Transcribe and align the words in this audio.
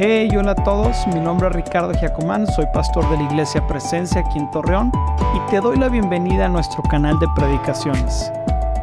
Hey, 0.00 0.30
hola 0.38 0.52
a 0.52 0.54
todos, 0.54 0.94
mi 1.08 1.18
nombre 1.18 1.48
es 1.48 1.56
Ricardo 1.56 1.92
Giacomán, 1.92 2.46
soy 2.54 2.66
pastor 2.72 3.10
de 3.10 3.16
la 3.16 3.24
Iglesia 3.24 3.66
Presencia 3.66 4.20
aquí 4.20 4.38
en 4.38 4.48
Torreón 4.52 4.92
y 5.34 5.50
te 5.50 5.60
doy 5.60 5.76
la 5.76 5.88
bienvenida 5.88 6.46
a 6.46 6.48
nuestro 6.48 6.84
canal 6.84 7.18
de 7.18 7.26
predicaciones. 7.34 8.30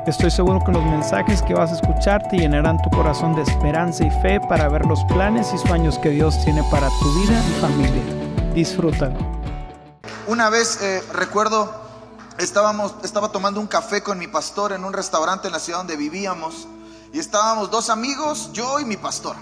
Estoy 0.05 0.29
seguro 0.29 0.62
que 0.65 0.73
los 0.73 0.83
mensajes 0.83 1.41
que 1.41 1.54
vas 1.54 1.71
a 1.71 1.75
escuchar 1.75 2.28
te 2.28 2.36
llenarán 2.36 2.81
tu 2.81 2.89
corazón 2.89 3.33
de 3.33 3.43
esperanza 3.43 4.04
y 4.04 4.12
fe 4.21 4.41
para 4.41 4.68
ver 4.68 4.86
los 4.86 5.05
planes 5.05 5.54
y 5.54 5.57
sueños 5.57 5.97
que 6.00 6.09
Dios 6.09 6.36
tiene 6.43 6.61
para 6.70 6.89
tu 7.00 7.14
vida 7.21 7.41
y 7.47 7.61
familia. 7.61 8.04
Disfrútalo. 8.54 9.16
Una 10.27 10.50
vez 10.50 10.82
eh, 10.82 11.02
recuerdo, 11.13 11.73
estábamos, 12.39 12.93
estaba 13.05 13.29
tomando 13.29 13.61
un 13.61 13.68
café 13.68 14.04
con 14.04 14.20
mi 14.20 14.27
pastor 14.27 14.73
en 14.73 14.84
un 14.84 14.91
restaurante 14.91 15.47
en 15.47 15.54
la 15.54 15.59
ciudad 15.59 15.79
donde 15.79 15.95
vivíamos 15.95 16.68
y 17.13 17.20
estábamos 17.20 17.71
dos 17.71 17.89
amigos, 17.89 18.52
yo 18.52 18.82
y 18.82 18.84
mi 18.84 18.97
pastor. 18.97 19.38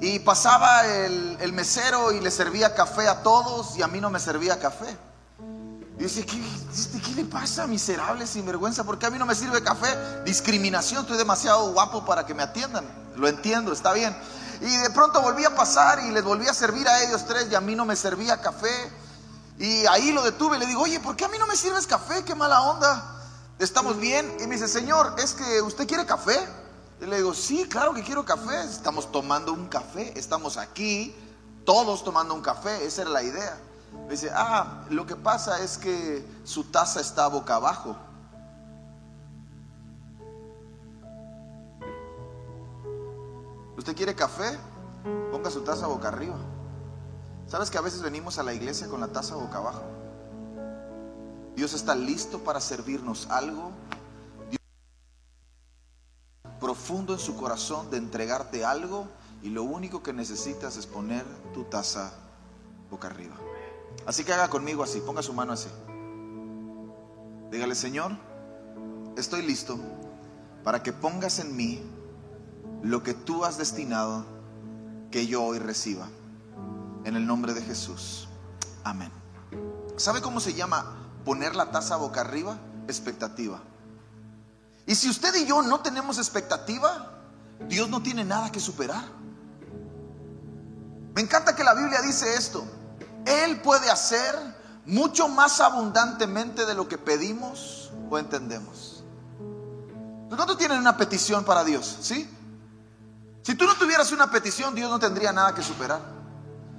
Y 0.00 0.20
pasaba 0.20 0.86
el, 0.86 1.52
mesero 1.52 2.12
y 2.12 2.20
le 2.20 2.30
servía 2.30 2.74
café 2.74 3.08
a 3.08 3.22
todos 3.22 3.76
y 3.76 3.82
a 3.82 3.88
mí 3.88 4.00
no 4.00 4.10
me 4.10 4.20
servía 4.20 4.58
café. 4.60 4.96
Y 5.98 6.04
dice, 6.04 6.24
¿qué, 6.24 6.40
¿qué 7.04 7.12
le 7.16 7.24
pasa, 7.24 7.66
miserable, 7.66 8.24
sinvergüenza? 8.26 8.84
¿Por 8.84 8.98
qué 8.98 9.06
a 9.06 9.10
mí 9.10 9.18
no 9.18 9.26
me 9.26 9.34
sirve 9.34 9.60
café? 9.62 9.88
Discriminación, 10.24 11.00
estoy 11.02 11.18
demasiado 11.18 11.72
guapo 11.72 12.04
para 12.04 12.24
que 12.24 12.34
me 12.34 12.44
atiendan. 12.44 12.84
Lo 13.16 13.26
entiendo, 13.26 13.72
está 13.72 13.92
bien. 13.92 14.16
Y 14.60 14.76
de 14.76 14.90
pronto 14.90 15.20
volví 15.20 15.44
a 15.44 15.54
pasar 15.54 15.98
y 16.04 16.12
les 16.12 16.22
volví 16.22 16.46
a 16.46 16.54
servir 16.54 16.86
a 16.86 17.02
ellos 17.02 17.24
tres 17.26 17.48
y 17.50 17.56
a 17.56 17.60
mí 17.60 17.74
no 17.74 17.84
me 17.84 17.96
servía 17.96 18.40
café. 18.40 18.92
Y 19.58 19.84
ahí 19.86 20.12
lo 20.12 20.22
detuve 20.22 20.56
y 20.56 20.60
le 20.60 20.66
digo, 20.66 20.82
oye, 20.82 21.00
¿por 21.00 21.16
qué 21.16 21.24
a 21.24 21.28
mí 21.28 21.38
no 21.38 21.46
me 21.48 21.56
sirves 21.56 21.88
café? 21.88 22.22
Qué 22.24 22.36
mala 22.36 22.62
onda. 22.62 23.16
¿Estamos 23.58 23.98
bien? 23.98 24.36
Y 24.40 24.46
me 24.46 24.54
dice, 24.54 24.68
Señor, 24.68 25.16
¿es 25.18 25.34
que 25.34 25.60
usted 25.62 25.88
quiere 25.88 26.06
café? 26.06 26.38
Y 27.00 27.06
le 27.06 27.16
digo, 27.16 27.32
sí, 27.32 27.66
claro 27.68 27.94
que 27.94 28.02
quiero 28.02 28.24
café. 28.24 28.62
Estamos 28.64 29.10
tomando 29.12 29.52
un 29.52 29.68
café. 29.68 30.18
Estamos 30.18 30.56
aquí, 30.56 31.14
todos 31.64 32.02
tomando 32.02 32.34
un 32.34 32.42
café. 32.42 32.84
Esa 32.84 33.02
era 33.02 33.10
la 33.10 33.22
idea. 33.22 33.58
Me 34.06 34.12
dice, 34.12 34.30
ah, 34.34 34.84
lo 34.90 35.06
que 35.06 35.16
pasa 35.16 35.62
es 35.62 35.78
que 35.78 36.26
su 36.44 36.64
taza 36.64 37.00
está 37.00 37.28
boca 37.28 37.56
abajo. 37.56 37.96
¿Usted 43.76 43.96
quiere 43.96 44.14
café? 44.14 44.58
Ponga 45.30 45.50
su 45.50 45.60
taza 45.60 45.86
boca 45.86 46.08
arriba. 46.08 46.36
¿Sabes 47.46 47.70
que 47.70 47.78
a 47.78 47.80
veces 47.80 48.02
venimos 48.02 48.38
a 48.38 48.42
la 48.42 48.52
iglesia 48.52 48.88
con 48.88 49.00
la 49.00 49.08
taza 49.08 49.36
boca 49.36 49.58
abajo? 49.58 49.82
Dios 51.54 51.72
está 51.72 51.94
listo 51.94 52.40
para 52.40 52.60
servirnos 52.60 53.28
algo 53.30 53.72
profundo 56.78 57.12
en 57.12 57.18
su 57.18 57.36
corazón 57.36 57.90
de 57.90 57.96
entregarte 57.96 58.64
algo 58.64 59.08
y 59.42 59.50
lo 59.50 59.64
único 59.64 60.00
que 60.00 60.12
necesitas 60.12 60.76
es 60.76 60.86
poner 60.86 61.24
tu 61.52 61.64
taza 61.64 62.12
boca 62.88 63.08
arriba. 63.08 63.34
Así 64.06 64.22
que 64.22 64.32
haga 64.32 64.48
conmigo 64.48 64.84
así, 64.84 65.00
ponga 65.00 65.20
su 65.20 65.32
mano 65.32 65.52
así. 65.52 65.68
Dígale, 67.50 67.74
Señor, 67.74 68.12
estoy 69.16 69.42
listo 69.42 69.76
para 70.62 70.84
que 70.84 70.92
pongas 70.92 71.40
en 71.40 71.56
mí 71.56 71.82
lo 72.82 73.02
que 73.02 73.12
tú 73.12 73.44
has 73.44 73.58
destinado 73.58 74.24
que 75.10 75.26
yo 75.26 75.42
hoy 75.42 75.58
reciba. 75.58 76.08
En 77.04 77.16
el 77.16 77.26
nombre 77.26 77.54
de 77.54 77.62
Jesús. 77.62 78.28
Amén. 78.84 79.10
¿Sabe 79.96 80.22
cómo 80.22 80.38
se 80.38 80.54
llama 80.54 80.96
poner 81.24 81.56
la 81.56 81.72
taza 81.72 81.96
boca 81.96 82.20
arriba? 82.20 82.56
Expectativa. 82.86 83.60
Y 84.88 84.94
si 84.94 85.10
usted 85.10 85.34
y 85.34 85.44
yo 85.44 85.60
no 85.60 85.80
tenemos 85.80 86.16
expectativa, 86.16 87.12
Dios 87.68 87.90
no 87.90 88.02
tiene 88.02 88.24
nada 88.24 88.50
que 88.50 88.58
superar. 88.58 89.04
Me 91.14 91.20
encanta 91.20 91.54
que 91.54 91.62
la 91.62 91.74
Biblia 91.74 92.00
dice 92.00 92.34
esto. 92.34 92.66
Él 93.26 93.60
puede 93.60 93.90
hacer 93.90 94.34
mucho 94.86 95.28
más 95.28 95.60
abundantemente 95.60 96.64
de 96.64 96.72
lo 96.72 96.88
que 96.88 96.96
pedimos 96.96 97.92
o 98.08 98.18
entendemos. 98.18 99.04
¿Cuántos 100.30 100.56
tienen 100.56 100.78
una 100.78 100.96
petición 100.96 101.44
para 101.44 101.64
Dios? 101.64 101.98
¿Sí? 102.00 102.26
Si 103.42 103.54
tú 103.56 103.66
no 103.66 103.74
tuvieras 103.74 104.10
una 104.12 104.30
petición, 104.30 104.74
Dios 104.74 104.88
no 104.88 104.98
tendría 104.98 105.34
nada 105.34 105.54
que 105.54 105.62
superar. 105.62 106.00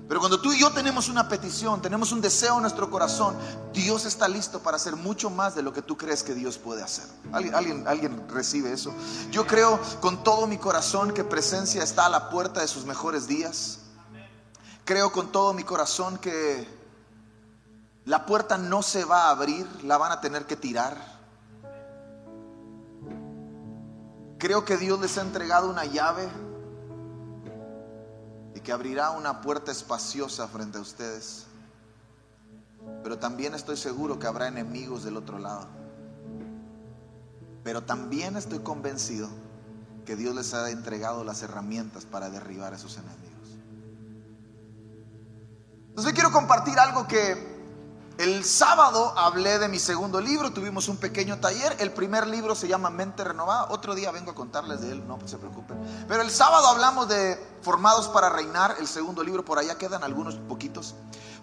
Pero 0.10 0.22
cuando 0.22 0.42
tú 0.42 0.52
y 0.52 0.60
yo 0.60 0.72
tenemos 0.72 1.08
una 1.08 1.30
petición, 1.30 1.84
tenemos 1.84 2.12
un 2.12 2.20
deseo 2.20 2.56
en 2.56 2.64
nuestro 2.64 2.90
corazón, 2.90 3.38
Dios 3.72 4.06
está 4.06 4.28
listo 4.28 4.60
para 4.60 4.78
hacer 4.78 4.96
mucho 4.96 5.30
más 5.30 5.54
de 5.54 5.62
lo 5.62 5.72
que 5.72 5.84
tú 5.84 5.98
crees 5.98 6.24
que 6.24 6.34
Dios 6.34 6.58
puede 6.58 6.82
hacer. 6.82 7.06
¿Alguien, 7.32 8.28
recibe 8.28 8.74
eso? 8.74 8.92
Yo 9.30 9.46
creo 9.46 9.80
con 10.02 10.24
todo 10.24 10.48
mi 10.48 10.58
corazón 10.58 11.14
que 11.14 11.24
presencia 11.24 11.84
está 11.84 12.08
a 12.08 12.10
la 12.10 12.32
puerta 12.32 12.62
de 12.62 12.68
sus 12.68 12.86
mejores 12.86 13.28
días. 13.28 13.82
Creo 14.84 15.12
con 15.12 15.32
todo 15.32 15.54
mi 15.54 15.64
corazón 15.64 16.18
que 16.18 16.68
la 18.06 18.26
puerta 18.26 18.58
no 18.58 18.82
se 18.82 19.06
va 19.06 19.28
a 19.28 19.30
abrir, 19.30 19.68
la 19.84 20.00
van 20.00 20.12
a 20.12 20.22
tener 20.22 20.48
que 20.48 20.56
tirar. 20.56 20.98
Creo 24.40 24.66
que 24.66 24.76
Dios 24.76 25.00
les 25.00 25.20
ha 25.20 25.22
entregado 25.22 25.70
una 25.70 25.86
llave 25.86 26.28
que 28.64 28.72
abrirá 28.72 29.12
una 29.12 29.42
puerta 29.42 29.72
espaciosa 29.72 30.48
frente 30.48 30.78
a 30.78 30.82
ustedes. 30.82 31.46
Pero 33.04 33.18
también 33.18 33.56
estoy 33.56 33.78
seguro 33.78 34.20
que 34.20 34.28
habrá 34.28 34.48
enemigos 34.48 35.04
del 35.04 35.18
otro 35.18 35.40
lado. 35.40 35.68
Pero 37.64 37.84
también 37.84 38.36
estoy 38.36 38.60
convencido 38.60 39.30
que 40.06 40.16
Dios 40.16 40.36
les 40.36 40.54
ha 40.54 40.70
entregado 40.70 41.24
las 41.24 41.42
herramientas 41.44 42.06
para 42.06 42.30
derribar 42.30 42.74
a 42.74 42.76
esos 42.76 42.98
enemigos. 42.98 43.30
Entonces 45.90 46.14
quiero 46.14 46.32
compartir 46.32 46.80
algo 46.80 47.08
que 47.08 47.49
el 48.20 48.44
sábado 48.44 49.14
hablé 49.18 49.60
de 49.60 49.70
mi 49.70 49.80
segundo 49.80 50.20
libro, 50.20 50.52
tuvimos 50.52 50.90
un 50.90 50.98
pequeño 50.98 51.40
taller. 51.40 51.78
El 51.80 51.94
primer 51.94 52.28
libro 52.28 52.54
se 52.54 52.68
llama 52.68 52.90
Mente 52.90 53.24
Renovada. 53.24 53.68
Otro 53.70 53.96
día 53.96 54.12
vengo 54.12 54.32
a 54.32 54.36
contarles 54.36 54.82
de 54.82 54.92
él, 54.92 55.08
no 55.08 55.18
se 55.26 55.38
preocupen. 55.38 55.78
Pero 56.06 56.22
el 56.22 56.30
sábado 56.30 56.68
hablamos 56.68 57.08
de 57.08 57.42
Formados 57.62 58.10
para 58.10 58.30
Reinar, 58.30 58.76
el 58.78 58.90
segundo 58.90 59.24
libro, 59.24 59.46
por 59.46 59.58
allá 59.58 59.78
quedan 59.78 60.04
algunos 60.04 60.36
poquitos. 60.36 60.96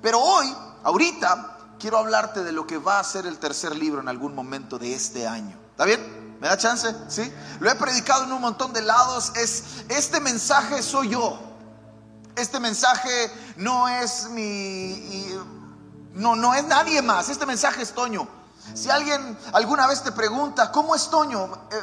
Pero 0.02 0.20
hoy, 0.20 0.54
ahorita, 0.84 1.56
quiero 1.80 1.96
hablarte 1.96 2.44
de 2.44 2.52
lo 2.52 2.66
que 2.66 2.76
va 2.76 3.00
a 3.00 3.04
ser 3.04 3.24
el 3.24 3.38
tercer 3.38 3.74
libro 3.74 4.02
en 4.02 4.08
algún 4.08 4.34
momento 4.34 4.78
de 4.78 4.92
este 4.92 5.26
año. 5.26 5.56
¿Está 5.70 5.86
bien? 5.86 6.36
¿Me 6.42 6.48
da 6.48 6.58
chance? 6.58 6.94
¿Sí? 7.08 7.32
Lo 7.58 7.70
he 7.70 7.74
predicado 7.76 8.24
en 8.24 8.32
un 8.32 8.42
montón 8.42 8.74
de 8.74 8.82
lados. 8.82 9.32
Es, 9.34 9.64
este 9.88 10.20
mensaje 10.20 10.82
soy 10.82 11.08
yo. 11.08 11.38
Este 12.36 12.60
mensaje 12.60 13.32
no 13.56 13.88
es 13.88 14.28
mi 14.28 15.32
no, 16.16 16.34
no 16.34 16.54
es 16.54 16.64
nadie 16.64 17.02
más. 17.02 17.28
Este 17.28 17.46
mensaje 17.46 17.82
es 17.82 17.92
Toño. 17.92 18.26
Si 18.74 18.90
alguien 18.90 19.38
alguna 19.52 19.86
vez 19.86 20.02
te 20.02 20.12
pregunta, 20.12 20.72
¿cómo 20.72 20.94
es 20.94 21.08
Toño? 21.08 21.44
Eh, 21.70 21.76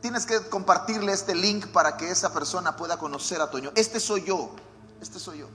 tienes 0.00 0.26
que 0.26 0.48
compartirle 0.48 1.12
este 1.12 1.34
link 1.34 1.66
para 1.68 1.96
que 1.96 2.10
esa 2.10 2.32
persona 2.32 2.74
pueda 2.76 2.98
conocer 2.98 3.40
a 3.40 3.50
Toño. 3.50 3.72
Este 3.74 4.00
soy 4.00 4.24
yo. 4.24 4.50
Este 5.00 5.18
soy 5.18 5.38
yo. 5.38 5.48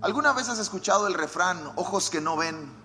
¿Alguna 0.00 0.32
vez 0.32 0.48
has 0.48 0.58
escuchado 0.58 1.06
el 1.06 1.14
refrán, 1.14 1.72
ojos 1.76 2.10
que 2.10 2.20
no 2.20 2.36
ven, 2.36 2.81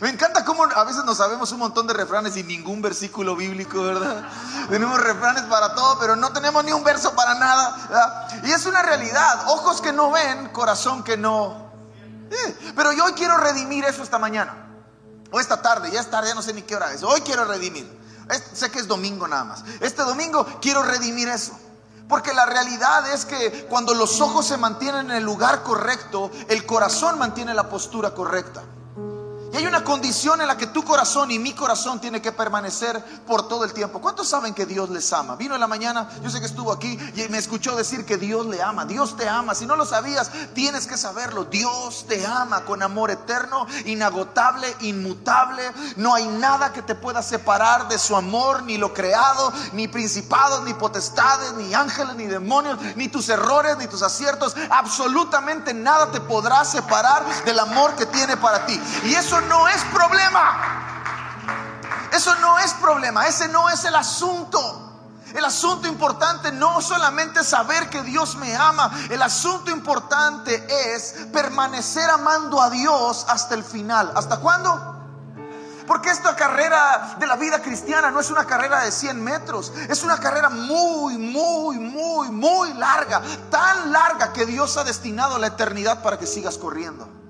Me 0.00 0.10
encanta 0.10 0.44
cómo 0.44 0.64
a 0.64 0.84
veces 0.84 1.04
nos 1.04 1.18
sabemos 1.18 1.52
un 1.52 1.58
montón 1.58 1.86
de 1.86 1.94
refranes 1.94 2.36
y 2.36 2.42
ningún 2.42 2.82
versículo 2.82 3.36
bíblico, 3.36 3.82
¿verdad? 3.82 4.28
Tenemos 4.68 5.00
refranes 5.00 5.42
para 5.44 5.74
todo, 5.74 5.98
pero 5.98 6.16
no 6.16 6.32
tenemos 6.32 6.64
ni 6.64 6.72
un 6.72 6.84
verso 6.84 7.14
para 7.14 7.34
nada. 7.34 8.28
Y 8.44 8.50
es 8.50 8.66
una 8.66 8.82
realidad. 8.82 9.44
Ojos 9.48 9.80
que 9.80 9.92
no 9.92 10.10
ven, 10.10 10.48
corazón 10.48 11.02
que 11.02 11.16
no. 11.16 11.70
Pero 12.74 12.92
yo 12.92 13.04
hoy 13.04 13.12
quiero 13.12 13.36
redimir 13.36 13.84
eso 13.84 14.02
esta 14.02 14.18
mañana. 14.18 14.54
O 15.30 15.40
esta 15.40 15.60
tarde, 15.60 15.90
ya 15.90 16.00
es 16.00 16.10
tarde, 16.10 16.28
ya 16.28 16.34
no 16.34 16.42
sé 16.42 16.52
ni 16.52 16.62
qué 16.62 16.76
hora 16.76 16.92
es. 16.92 17.02
Hoy 17.02 17.20
quiero 17.22 17.44
redimir. 17.44 18.00
sé 18.52 18.70
que 18.70 18.78
es 18.78 18.88
domingo 18.88 19.26
nada 19.28 19.44
más. 19.44 19.64
Este 19.80 20.02
domingo 20.02 20.46
quiero 20.60 20.82
redimir 20.82 21.28
eso. 21.28 21.58
Porque 22.08 22.34
la 22.34 22.46
realidad 22.46 23.10
es 23.12 23.24
que 23.24 23.66
cuando 23.68 23.94
los 23.94 24.20
ojos 24.20 24.46
se 24.46 24.56
mantienen 24.58 25.10
en 25.10 25.16
el 25.16 25.24
lugar 25.24 25.62
correcto, 25.62 26.30
el 26.48 26.66
corazón 26.66 27.18
mantiene 27.18 27.54
la 27.54 27.68
postura 27.68 28.12
correcta. 28.12 28.62
Y 29.54 29.56
hay 29.56 29.66
una 29.68 29.84
condición 29.84 30.40
en 30.40 30.48
la 30.48 30.56
que 30.56 30.66
tu 30.66 30.82
corazón 30.82 31.30
y 31.30 31.38
mi 31.38 31.52
corazón 31.52 32.00
tiene 32.00 32.20
que 32.20 32.32
permanecer 32.32 33.00
por 33.24 33.46
todo 33.46 33.62
el 33.62 33.72
tiempo. 33.72 34.00
¿Cuántos 34.00 34.26
saben 34.26 34.52
que 34.52 34.66
Dios 34.66 34.90
les 34.90 35.12
ama? 35.12 35.36
Vino 35.36 35.54
en 35.54 35.60
la 35.60 35.68
mañana, 35.68 36.10
yo 36.24 36.28
sé 36.28 36.40
que 36.40 36.46
estuvo 36.46 36.72
aquí 36.72 36.98
y 37.14 37.28
me 37.28 37.38
escuchó 37.38 37.76
decir 37.76 38.04
que 38.04 38.16
Dios 38.16 38.46
le 38.46 38.60
ama. 38.60 38.84
Dios 38.84 39.16
te 39.16 39.28
ama. 39.28 39.54
Si 39.54 39.64
no 39.64 39.76
lo 39.76 39.86
sabías, 39.86 40.32
tienes 40.54 40.88
que 40.88 40.96
saberlo. 40.96 41.44
Dios 41.44 42.04
te 42.08 42.26
ama 42.26 42.64
con 42.64 42.82
amor 42.82 43.12
eterno, 43.12 43.64
inagotable, 43.84 44.74
inmutable. 44.80 45.62
No 45.94 46.16
hay 46.16 46.26
nada 46.26 46.72
que 46.72 46.82
te 46.82 46.96
pueda 46.96 47.22
separar 47.22 47.86
de 47.86 48.00
su 48.00 48.16
amor, 48.16 48.64
ni 48.64 48.76
lo 48.76 48.92
creado, 48.92 49.52
ni 49.72 49.86
principados, 49.86 50.64
ni 50.64 50.74
potestades, 50.74 51.52
ni 51.52 51.72
ángeles, 51.74 52.16
ni 52.16 52.26
demonios, 52.26 52.76
ni 52.96 53.06
tus 53.06 53.28
errores, 53.28 53.78
ni 53.78 53.86
tus 53.86 54.02
aciertos. 54.02 54.56
Absolutamente 54.68 55.72
nada 55.72 56.10
te 56.10 56.20
podrá 56.20 56.64
separar 56.64 57.24
del 57.44 57.60
amor 57.60 57.94
que 57.94 58.06
tiene 58.06 58.36
para 58.36 58.66
ti. 58.66 58.80
Y 59.04 59.14
eso 59.14 59.43
no 59.48 59.68
es 59.68 59.82
problema. 59.84 60.84
Eso 62.12 62.34
no 62.36 62.58
es 62.58 62.72
problema, 62.74 63.26
ese 63.26 63.48
no 63.48 63.68
es 63.68 63.84
el 63.84 63.94
asunto. 63.94 64.84
El 65.34 65.44
asunto 65.44 65.88
importante 65.88 66.52
no 66.52 66.80
solamente 66.80 67.42
saber 67.42 67.90
que 67.90 68.02
Dios 68.02 68.36
me 68.36 68.54
ama, 68.54 68.88
el 69.10 69.20
asunto 69.20 69.72
importante 69.72 70.64
es 70.94 71.26
permanecer 71.32 72.08
amando 72.08 72.62
a 72.62 72.70
Dios 72.70 73.26
hasta 73.28 73.56
el 73.56 73.64
final. 73.64 74.12
¿Hasta 74.14 74.36
cuándo? 74.38 74.94
Porque 75.88 76.10
esta 76.10 76.36
carrera 76.36 77.16
de 77.18 77.26
la 77.26 77.34
vida 77.34 77.60
cristiana 77.60 78.12
no 78.12 78.20
es 78.20 78.30
una 78.30 78.46
carrera 78.46 78.84
de 78.84 78.92
100 78.92 79.22
metros, 79.22 79.72
es 79.88 80.04
una 80.04 80.18
carrera 80.18 80.48
muy, 80.50 81.18
muy, 81.18 81.78
muy, 81.78 82.28
muy 82.28 82.72
larga, 82.74 83.20
tan 83.50 83.92
larga 83.92 84.32
que 84.32 84.46
Dios 84.46 84.76
ha 84.76 84.84
destinado 84.84 85.36
la 85.38 85.48
eternidad 85.48 86.00
para 86.00 86.16
que 86.16 86.26
sigas 86.26 86.58
corriendo. 86.58 87.23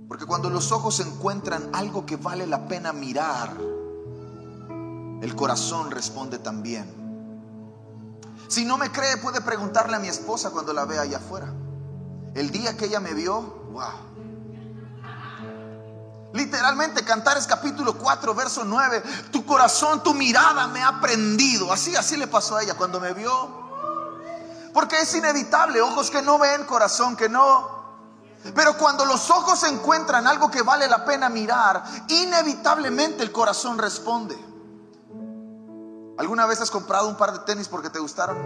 Porque 0.07 0.25
cuando 0.25 0.50
los 0.50 0.71
ojos 0.71 1.00
encuentran 1.01 1.69
algo 1.74 2.07
que 2.07 2.18
vale 2.18 2.47
la 2.47 2.68
pena 2.68 2.94
mirar, 2.94 3.56
el 5.21 5.36
corazón 5.36 5.91
responde 5.91 6.39
también. 6.39 6.99
Si 8.50 8.66
no 8.66 8.78
me 8.78 8.92
cree, 8.92 9.18
puede 9.18 9.42
preguntarle 9.42 9.96
a 9.96 10.00
mi 10.00 10.07
esposa 10.07 10.50
cuando 10.50 10.74
la 10.74 10.86
vea 10.86 11.01
allá 11.01 11.18
afuera. 11.18 11.54
El 12.34 12.50
día 12.50 12.75
que 12.75 12.86
ella 12.86 13.00
me 13.00 13.13
vio, 13.13 13.42
wow. 13.72 14.10
Literalmente, 16.34 17.06
Cantares 17.06 17.46
capítulo 17.46 17.94
4, 17.96 18.34
verso 18.34 18.66
9. 18.66 19.04
Tu 19.31 19.46
corazón, 19.46 20.01
tu 20.01 20.16
mirada 20.16 20.68
me 20.68 20.84
ha 20.84 21.00
prendido. 21.00 21.72
Así, 21.72 21.96
así 21.96 22.18
le 22.18 22.25
pasó 22.25 22.56
a 22.56 22.63
ella 22.63 22.74
cuando 22.74 23.00
me 23.00 23.13
vio. 23.13 23.69
Porque 24.74 25.00
es 25.00 25.13
inevitable, 25.13 25.80
ojos 25.81 26.10
que 26.10 26.24
no 26.24 26.40
ven, 26.40 26.63
corazón 26.66 27.16
que 27.16 27.30
no. 27.30 27.80
Pero 28.56 28.78
cuando 28.78 29.06
los 29.06 29.30
ojos 29.30 29.62
encuentran 29.63 30.25
algo 30.25 30.50
que 30.50 30.63
vale 30.63 30.88
la 30.88 31.06
pena 31.06 31.30
mirar, 31.30 31.84
inevitablemente 32.07 33.22
el 33.22 33.31
corazón 33.31 33.78
responde. 33.78 34.49
¿Alguna 36.19 36.45
vez 36.45 36.62
has 36.62 36.69
comprado 36.69 37.07
un 37.07 37.18
par 37.18 37.33
de 37.33 37.39
tenis 37.39 37.68
porque 37.68 37.89
te 37.89 37.98
gustaron? 37.98 38.38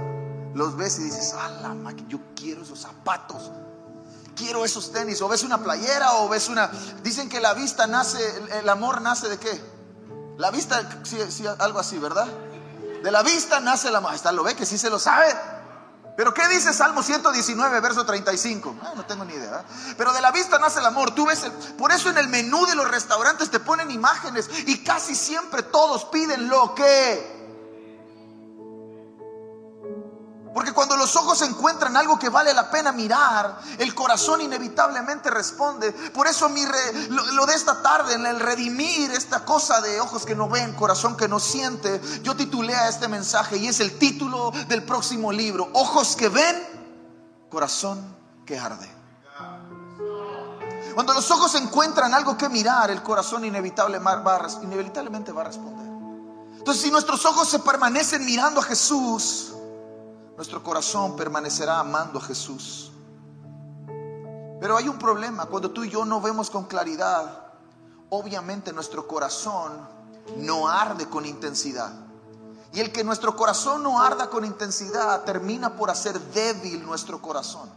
Los 0.56 0.78
ves 0.78 1.00
y 1.00 1.04
dices, 1.04 1.36
ah, 1.38 1.50
la 1.50 1.92
yo 2.08 2.20
quiero 2.36 2.62
esos 2.62 2.80
zapatos 2.80 3.52
quiero 4.36 4.66
esos 4.66 4.92
tenis, 4.92 5.22
o 5.22 5.28
ves 5.28 5.44
una 5.44 5.58
playera, 5.58 6.14
o 6.16 6.30
ves 6.30 6.50
una... 6.50 6.70
Dicen 7.04 7.30
que 7.30 7.40
la 7.40 7.54
vista 7.54 7.88
nace, 7.88 8.20
el 8.60 8.70
amor 8.70 9.02
nace 9.02 9.30
de 9.30 9.38
qué? 9.38 9.62
La 10.38 10.52
vista, 10.52 10.90
sí, 11.04 11.46
algo 11.60 11.80
así, 11.80 11.98
¿verdad? 12.00 12.28
De 13.04 13.12
la 13.12 13.22
vista 13.22 13.60
nace 13.60 13.90
el 13.90 13.96
amor. 13.96 14.14
Está, 14.14 14.32
lo 14.32 14.44
ve 14.44 14.56
que 14.56 14.66
sí 14.66 14.78
se 14.78 14.90
lo 14.90 14.98
sabe. 14.98 15.28
Pero 16.16 16.34
¿qué 16.34 16.48
dice 16.48 16.74
Salmo 16.74 17.02
119, 17.02 17.80
verso 17.80 18.06
35? 18.06 18.76
Ah, 18.82 18.94
no 18.96 19.06
tengo 19.06 19.26
ni 19.26 19.34
idea. 19.34 19.64
Pero 19.98 20.14
de 20.14 20.22
la 20.22 20.32
vista 20.32 20.60
nace 20.60 20.80
el 20.80 20.86
amor. 20.86 21.14
Tú 21.16 21.26
ves, 21.26 21.42
por 21.78 21.92
eso 21.92 22.10
en 22.10 22.18
el 22.18 22.28
menú 22.28 22.66
de 22.66 22.76
los 22.76 22.88
restaurantes 22.90 23.50
te 23.50 23.60
ponen 23.60 23.92
imágenes 23.92 24.50
y 24.68 24.84
casi 24.84 25.16
siempre 25.16 25.64
todos 25.64 26.06
piden 26.06 26.48
lo 26.48 26.76
que 26.76 27.33
porque 30.54 30.72
cuando 30.72 30.96
los 30.96 31.16
ojos 31.16 31.42
encuentran 31.42 31.98
algo 31.98 32.20
que 32.20 32.30
vale 32.30 32.54
la 32.54 32.70
pena 32.70 32.92
mirar, 32.92 33.60
el 33.80 33.96
corazón 33.96 34.40
inevitablemente 34.42 35.32
responde. 35.32 35.92
Por 35.92 36.28
eso 36.28 36.48
lo, 37.10 37.46
de 37.48 37.56
esta 37.56 37.82
tarde, 37.82 38.14
en 38.14 38.26
el 38.26 38.40
redimir 38.40 39.12
esta 39.12 39.44
cosa 39.44 39.82
de 39.82 40.00
ojos 40.00 40.26
que 40.26 40.36
no 40.36 40.48
ven, 40.48 40.74
corazón 40.74 41.18
que 41.18 41.28
no 41.28 41.40
siente, 41.40 42.00
yo 42.22 42.36
titulé 42.36 42.76
a 42.76 42.88
este 42.88 43.08
mensaje 43.08 43.58
y 43.58 43.68
es 43.68 43.80
el 43.80 43.98
título 43.98 44.52
del 44.68 44.84
próximo 44.84 45.32
libro. 45.32 45.70
Ojos 45.74 46.16
que 46.16 46.30
ven, 46.30 47.48
corazón 47.50 48.16
que 48.46 48.60
arde. 48.60 48.92
Cuando 50.94 51.16
los 51.16 51.32
ojos 51.32 51.56
encuentran 51.56 52.14
algo 52.14 52.38
que 52.38 52.48
mirar, 52.50 52.92
el 52.92 53.02
corazón 53.02 53.44
inevitablemente 53.44 54.22
va 54.22 54.36
a 54.36 55.46
responder. 55.46 55.88
Entonces 56.60 56.84
si 56.84 56.92
nuestros 56.92 57.26
ojos 57.26 57.50
se 57.50 57.58
permanecen 57.58 58.24
mirando 58.24 58.60
a 58.60 58.64
Jesús, 58.64 59.54
nuestro 60.36 60.64
corazón 60.64 61.16
permanecerá 61.16 61.80
amando 61.80 62.20
a 62.20 62.22
Jesús. 62.22 62.92
Pero 64.60 64.78
hay 64.78 64.88
un 64.88 64.98
problema, 64.98 65.46
cuando 65.46 65.72
tú 65.72 65.84
y 65.84 65.90
yo 65.90 66.06
no 66.06 66.22
vemos 66.22 66.50
con 66.50 66.66
claridad, 66.66 67.48
obviamente 68.10 68.72
nuestro 68.72 69.08
corazón 69.08 69.74
no 70.38 70.70
arde 70.70 71.08
con 71.10 71.26
intensidad. 71.26 71.92
Y 72.72 72.80
el 72.80 72.92
que 72.92 73.04
nuestro 73.04 73.36
corazón 73.36 73.84
no 73.84 74.02
arda 74.02 74.30
con 74.30 74.46
intensidad 74.46 75.24
termina 75.24 75.76
por 75.76 75.90
hacer 75.92 76.20
débil 76.32 76.84
nuestro 76.84 77.22
corazón. 77.22 77.70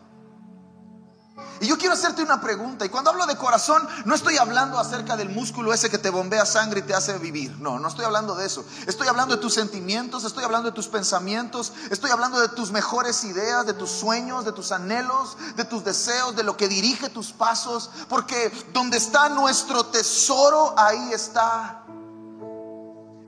Y 1.60 1.66
yo 1.66 1.78
quiero 1.78 1.94
hacerte 1.94 2.22
una 2.22 2.40
pregunta. 2.40 2.84
Y 2.84 2.88
cuando 2.88 3.10
hablo 3.10 3.26
de 3.26 3.36
corazón, 3.36 3.86
no 4.04 4.14
estoy 4.14 4.36
hablando 4.36 4.78
acerca 4.78 5.16
del 5.16 5.30
músculo 5.30 5.72
ese 5.72 5.90
que 5.90 5.98
te 5.98 6.10
bombea 6.10 6.44
sangre 6.44 6.80
y 6.80 6.82
te 6.82 6.94
hace 6.94 7.18
vivir. 7.18 7.56
No, 7.58 7.78
no 7.78 7.88
estoy 7.88 8.04
hablando 8.04 8.34
de 8.34 8.46
eso. 8.46 8.64
Estoy 8.86 9.08
hablando 9.08 9.36
de 9.36 9.40
tus 9.40 9.54
sentimientos, 9.54 10.24
estoy 10.24 10.44
hablando 10.44 10.70
de 10.70 10.74
tus 10.74 10.88
pensamientos, 10.88 11.72
estoy 11.90 12.10
hablando 12.10 12.40
de 12.40 12.48
tus 12.48 12.72
mejores 12.72 13.24
ideas, 13.24 13.66
de 13.66 13.72
tus 13.72 13.90
sueños, 13.90 14.44
de 14.44 14.52
tus 14.52 14.72
anhelos, 14.72 15.36
de 15.56 15.64
tus 15.64 15.84
deseos, 15.84 16.36
de 16.36 16.42
lo 16.42 16.56
que 16.56 16.68
dirige 16.68 17.08
tus 17.08 17.32
pasos. 17.32 17.90
Porque 18.08 18.52
donde 18.72 18.98
está 18.98 19.28
nuestro 19.28 19.86
tesoro, 19.86 20.74
ahí 20.76 21.12
está 21.12 21.85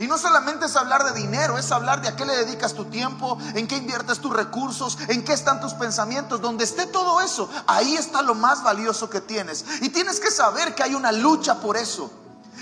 y 0.00 0.06
no 0.06 0.17
solamente 0.17 0.67
es 0.67 0.77
hablar 0.77 1.03
de 1.05 1.21
dinero, 1.21 1.59
es 1.59 1.73
hablar 1.73 2.00
de 2.00 2.09
a 2.09 2.15
qué 2.15 2.25
le 2.25 2.37
dedicas 2.37 2.75
tu 2.75 2.85
tiempo, 2.85 3.37
en 3.55 3.67
qué 3.67 3.77
inviertes 3.77 4.21
tus 4.21 4.33
recursos, 4.33 4.97
en 5.09 5.25
qué 5.25 5.33
están 5.33 5.61
tus 5.61 5.75
pensamientos. 5.75 6.41
Donde 6.41 6.65
esté 6.65 6.87
todo 6.87 7.21
eso, 7.21 7.50
ahí 7.67 7.97
está 7.97 8.23
lo 8.23 8.37
más 8.37 8.62
valioso 8.62 9.11
que 9.11 9.21
tienes. 9.21 9.65
Y 9.81 9.89
tienes 9.89 10.21
que 10.21 10.31
saber 10.31 10.77
que 10.77 10.85
hay 10.85 10.95
una 10.95 11.11
lucha 11.11 11.61
por 11.61 11.77
eso. 11.77 12.12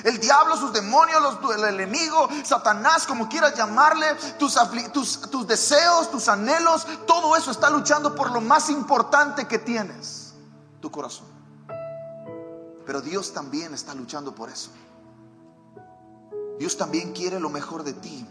El 0.05 0.19
diablo, 0.19 0.56
sus 0.56 0.73
demonios, 0.73 1.38
el 1.55 1.65
enemigo, 1.65 2.29
Satanás, 2.43 3.06
como 3.06 3.29
quieras 3.29 3.55
llamarle, 3.55 4.15
tus, 4.38 4.56
tus 5.31 5.47
deseos, 5.47 6.11
tus 6.11 6.29
anhelos, 6.29 6.87
todo 7.06 7.37
eso 7.37 7.50
está 7.50 7.69
luchando 7.69 8.15
por 8.15 8.31
lo 8.31 8.41
más 8.41 8.71
importante 8.71 9.47
que 9.47 9.59
tienes, 9.59 10.33
tu 10.81 10.91
corazón. 10.91 11.27
Pero 12.87 13.03
Dios 13.03 13.33
también 13.35 13.75
está 13.75 13.94
luchando 13.94 14.35
por 14.35 14.49
eso. 14.49 14.71
Dios 16.59 16.77
también 16.77 17.13
quiere 17.13 17.39
lo 17.41 17.51
mejor 17.51 17.83
de 17.83 17.93
ti. 17.93 18.27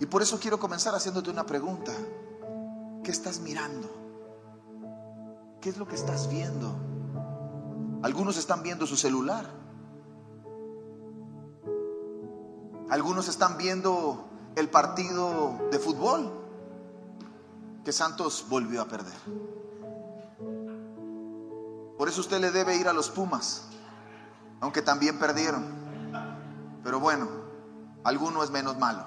Y 0.00 0.06
por 0.06 0.22
eso 0.22 0.38
quiero 0.38 0.58
comenzar 0.58 0.94
haciéndote 0.94 1.30
una 1.30 1.44
pregunta. 1.44 1.92
¿Qué 3.02 3.10
estás 3.10 3.40
mirando? 3.40 3.88
¿Qué 5.60 5.70
es 5.70 5.76
lo 5.76 5.86
que 5.86 5.96
estás 5.96 6.28
viendo? 6.28 6.74
Algunos 8.02 8.36
están 8.36 8.62
viendo 8.62 8.86
su 8.86 8.96
celular. 8.96 9.46
Algunos 12.90 13.28
están 13.28 13.58
viendo 13.58 14.28
el 14.56 14.70
partido 14.70 15.58
de 15.70 15.78
fútbol 15.78 16.32
que 17.84 17.92
Santos 17.92 18.46
volvió 18.48 18.82
a 18.82 18.86
perder. 18.86 19.18
Por 21.98 22.08
eso 22.08 22.20
usted 22.20 22.40
le 22.40 22.50
debe 22.52 22.76
ir 22.76 22.86
a 22.88 22.92
los 22.92 23.10
Pumas, 23.10 23.64
aunque 24.60 24.80
también 24.80 25.18
perdieron. 25.18 25.64
Pero 26.84 27.00
bueno, 27.00 27.47
alguno 28.08 28.42
es 28.42 28.50
menos 28.50 28.78
malo. 28.78 29.04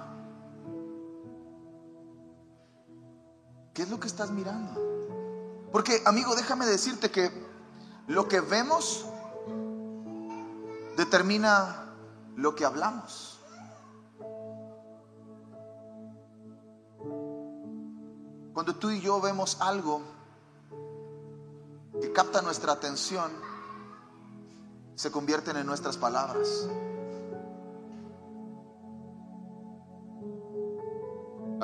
¿Qué 3.74 3.82
es 3.84 3.90
lo 3.90 4.00
que 4.00 4.08
estás 4.08 4.30
mirando? 4.30 4.80
Porque, 5.72 6.04
amigo, 6.06 6.36
déjame 6.36 6.66
decirte 6.68 7.10
que 7.10 7.32
lo 8.08 8.28
que 8.28 8.42
vemos 8.42 9.06
determina 10.98 11.96
lo 12.36 12.54
que 12.54 12.64
hablamos. 12.64 13.40
Cuando 18.54 18.76
tú 18.76 18.92
y 18.92 19.02
yo 19.02 19.20
vemos 19.20 19.58
algo 19.62 20.02
que 22.00 22.12
capta 22.12 22.42
nuestra 22.42 22.74
atención, 22.74 23.32
se 24.94 25.10
convierten 25.10 25.58
en 25.58 25.66
nuestras 25.66 25.98
palabras. 25.98 26.68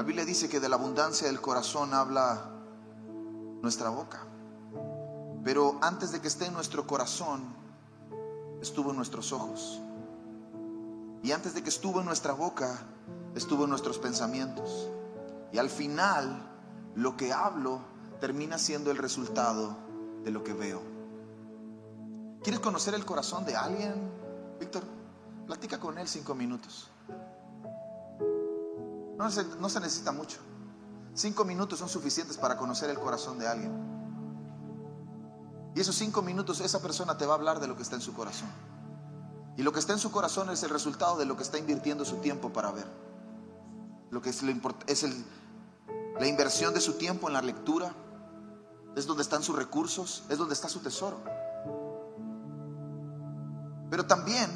Biblia 0.08 0.24
dice 0.24 0.48
que 0.48 0.62
de 0.62 0.70
la 0.70 0.78
abundancia 0.78 1.28
del 1.28 1.42
corazón 1.42 1.94
habla 1.94 2.50
nuestra 3.62 3.90
boca. 3.90 4.26
Pero 5.44 5.78
antes 5.82 6.14
de 6.14 6.22
que 6.22 6.30
esté 6.30 6.46
en 6.46 6.54
nuestro 6.54 6.88
corazón, 6.88 7.44
estuvo 8.62 8.92
en 8.92 8.96
nuestros 8.96 9.34
ojos. 9.34 9.82
Y 11.24 11.34
antes 11.34 11.54
de 11.56 11.62
que 11.62 11.68
estuvo 11.68 12.00
en 12.00 12.06
nuestra 12.06 12.32
boca, 12.32 12.86
estuvo 13.36 13.66
en 13.66 13.70
nuestros 13.70 14.00
pensamientos. 14.00 14.90
Y 15.52 15.58
al 15.58 15.70
final, 15.70 16.42
lo 16.96 17.18
que 17.18 17.34
hablo 17.34 17.82
termina 18.22 18.58
siendo 18.58 18.92
el 18.92 18.98
resultado 18.98 19.76
de 20.24 20.32
lo 20.32 20.42
que 20.42 20.54
veo. 20.54 20.82
¿Quieres 22.44 22.62
conocer 22.62 22.94
el 22.94 23.04
corazón 23.04 23.44
de 23.44 23.58
alguien, 23.58 24.10
Víctor? 24.58 24.84
Platica 25.46 25.82
con 25.82 25.98
él 25.98 26.08
cinco 26.08 26.34
minutos. 26.34 26.92
No 29.18 29.32
se, 29.32 29.80
necesita 29.80 30.12
mucho. 30.12 30.38
Cinco 31.16 31.44
minutos 31.44 31.80
son 31.80 31.90
suficientes 31.90 32.38
para 32.38 32.58
conocer 32.58 32.90
el 32.90 33.00
corazón 33.00 33.40
de 33.40 33.48
alguien. 33.48 33.74
Y 35.74 35.80
esos 35.80 35.96
cinco 35.96 36.22
minutos 36.22 36.60
esa 36.60 36.82
persona 36.82 37.18
te 37.18 37.26
va 37.26 37.34
a 37.34 37.38
hablar 37.38 37.60
de 37.60 37.68
lo 37.68 37.76
que 37.76 37.82
está 37.82 37.96
en 37.96 38.02
su 38.02 38.14
corazón. 38.14 38.50
Y 39.56 39.64
lo 39.64 39.72
que 39.72 39.80
está 39.80 39.94
en 39.94 40.00
su 40.00 40.12
corazón 40.12 40.52
es 40.52 40.62
el 40.62 40.70
resultado 40.70 41.18
de 41.18 41.26
lo 41.26 41.36
que 41.36 41.42
está 41.42 41.58
invirtiendo 41.58 42.06
su 42.06 42.18
tiempo 42.18 42.54
para 42.54 42.72
ver. 42.72 42.86
Lo 44.12 44.22
que 44.22 44.30
es, 44.30 44.44
lo 44.44 44.54
es 44.86 45.06
la 46.20 46.28
inversión 46.28 46.76
de 46.76 46.82
su 46.82 46.94
tiempo 46.94 47.28
en 47.28 47.34
la 47.34 47.42
lectura. 47.42 47.92
Es 48.96 49.08
donde 49.08 49.24
están 49.24 49.42
sus 49.42 49.56
recursos, 49.56 50.24
es 50.30 50.38
donde 50.38 50.54
está 50.54 50.70
su 50.70 50.80
tesoro. 50.80 51.24
Pero 53.90 54.06
también 54.06 54.50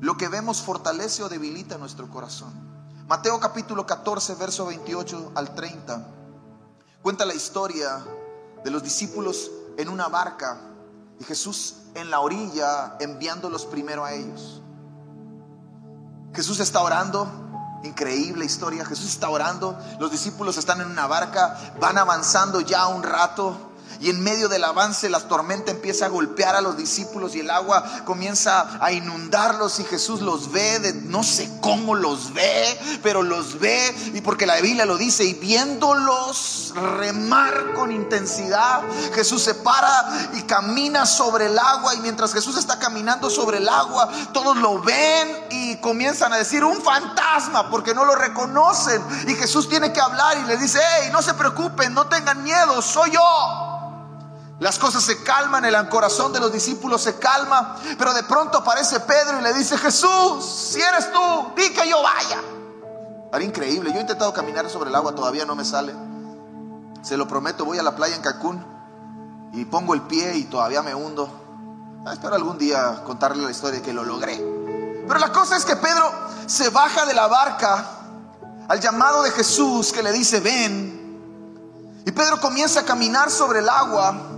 lo 0.00 0.16
que 0.16 0.26
vemos 0.26 0.62
fortalece 0.62 1.22
o 1.22 1.28
debilita 1.28 1.78
nuestro 1.78 2.08
corazón. 2.08 2.71
Mateo 3.12 3.38
capítulo 3.38 3.84
14, 3.84 4.36
verso 4.36 4.64
28 4.64 5.32
al 5.34 5.54
30, 5.54 6.02
cuenta 7.02 7.26
la 7.26 7.34
historia 7.34 8.02
de 8.64 8.70
los 8.70 8.82
discípulos 8.82 9.50
en 9.76 9.90
una 9.90 10.08
barca 10.08 10.56
y 11.20 11.24
Jesús 11.24 11.74
en 11.94 12.08
la 12.08 12.20
orilla 12.20 12.96
enviándolos 13.00 13.66
primero 13.66 14.02
a 14.02 14.14
ellos. 14.14 14.62
Jesús 16.32 16.58
está 16.60 16.80
orando, 16.80 17.28
increíble 17.84 18.46
historia, 18.46 18.82
Jesús 18.86 19.10
está 19.10 19.28
orando, 19.28 19.78
los 20.00 20.10
discípulos 20.10 20.56
están 20.56 20.80
en 20.80 20.90
una 20.90 21.06
barca, 21.06 21.74
van 21.78 21.98
avanzando 21.98 22.62
ya 22.62 22.86
un 22.86 23.02
rato 23.02 23.71
y 24.00 24.10
en 24.10 24.22
medio 24.22 24.48
del 24.48 24.64
avance 24.64 25.08
la 25.08 25.20
tormenta 25.20 25.70
empieza 25.70 26.06
a 26.06 26.08
golpear 26.08 26.56
a 26.56 26.60
los 26.60 26.76
discípulos 26.76 27.34
y 27.34 27.40
el 27.40 27.50
agua 27.50 27.84
comienza 28.04 28.78
a 28.80 28.92
inundarlos 28.92 29.78
y 29.78 29.84
Jesús 29.84 30.20
los 30.20 30.50
ve, 30.50 31.02
no 31.04 31.22
sé 31.22 31.48
cómo 31.60 31.94
los 31.94 32.32
ve, 32.34 32.78
pero 33.02 33.22
los 33.22 33.60
ve 33.60 33.94
y 34.14 34.20
porque 34.20 34.46
la 34.46 34.56
Biblia 34.56 34.86
lo 34.86 34.96
dice 34.96 35.24
y 35.24 35.34
viéndolos 35.34 36.72
remar 36.98 37.74
con 37.74 37.92
intensidad, 37.92 38.82
Jesús 39.14 39.42
se 39.42 39.54
para 39.54 40.30
y 40.34 40.42
camina 40.42 41.06
sobre 41.06 41.46
el 41.46 41.58
agua 41.58 41.94
y 41.94 42.00
mientras 42.00 42.32
Jesús 42.32 42.58
está 42.58 42.78
caminando 42.78 43.30
sobre 43.30 43.58
el 43.58 43.68
agua, 43.68 44.08
todos 44.32 44.56
lo 44.56 44.80
ven 44.80 45.46
y 45.50 45.76
comienzan 45.76 46.32
a 46.32 46.38
decir 46.38 46.64
un 46.64 46.80
fantasma 46.82 47.70
porque 47.70 47.94
no 47.94 48.04
lo 48.04 48.14
reconocen 48.14 49.02
y 49.28 49.34
Jesús 49.34 49.68
tiene 49.68 49.92
que 49.92 50.00
hablar 50.00 50.38
y 50.38 50.44
les 50.44 50.60
dice, 50.60 50.80
hey, 50.98 51.10
no 51.12 51.22
se 51.22 51.34
preocupen, 51.34 51.94
no 51.94 52.06
tengan 52.06 52.42
miedo, 52.42 52.82
soy 52.82 53.12
yo. 53.12 53.81
Las 54.62 54.78
cosas 54.78 55.02
se 55.02 55.24
calman, 55.24 55.64
el 55.64 55.88
corazón 55.88 56.32
de 56.32 56.38
los 56.38 56.52
discípulos 56.52 57.02
se 57.02 57.18
calma, 57.18 57.74
pero 57.98 58.14
de 58.14 58.22
pronto 58.22 58.58
aparece 58.58 59.00
Pedro 59.00 59.40
y 59.40 59.42
le 59.42 59.52
dice, 59.54 59.76
Jesús, 59.76 60.44
si 60.44 60.80
eres 60.80 61.12
tú, 61.12 61.52
di 61.56 61.70
que 61.70 61.88
yo 61.88 62.00
vaya. 62.00 62.40
Era 63.32 63.42
increíble, 63.42 63.90
yo 63.90 63.98
he 63.98 64.02
intentado 64.02 64.32
caminar 64.32 64.70
sobre 64.70 64.90
el 64.90 64.94
agua, 64.94 65.16
todavía 65.16 65.44
no 65.44 65.56
me 65.56 65.64
sale. 65.64 65.92
Se 67.02 67.16
lo 67.16 67.26
prometo, 67.26 67.64
voy 67.64 67.80
a 67.80 67.82
la 67.82 67.96
playa 67.96 68.14
en 68.14 68.22
Cancún 68.22 68.64
y 69.52 69.64
pongo 69.64 69.94
el 69.94 70.02
pie 70.02 70.36
y 70.36 70.44
todavía 70.44 70.80
me 70.80 70.94
hundo. 70.94 71.28
Ah, 72.06 72.12
espero 72.12 72.36
algún 72.36 72.56
día 72.56 73.02
contarle 73.04 73.42
la 73.42 73.50
historia 73.50 73.80
de 73.80 73.84
que 73.84 73.92
lo 73.92 74.04
logré. 74.04 74.36
Pero 74.36 75.18
la 75.18 75.32
cosa 75.32 75.56
es 75.56 75.64
que 75.64 75.74
Pedro 75.74 76.08
se 76.46 76.70
baja 76.70 77.04
de 77.04 77.14
la 77.14 77.26
barca 77.26 77.84
al 78.68 78.80
llamado 78.80 79.24
de 79.24 79.32
Jesús 79.32 79.90
que 79.90 80.04
le 80.04 80.12
dice, 80.12 80.38
ven. 80.38 82.00
Y 82.06 82.12
Pedro 82.12 82.40
comienza 82.40 82.78
a 82.78 82.84
caminar 82.84 83.28
sobre 83.28 83.58
el 83.58 83.68
agua. 83.68 84.28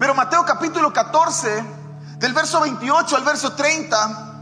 Pero 0.00 0.14
Mateo 0.14 0.46
capítulo 0.46 0.90
14, 0.94 1.62
del 2.16 2.32
verso 2.32 2.58
28 2.62 3.16
al 3.16 3.22
verso 3.22 3.52
30, 3.52 4.32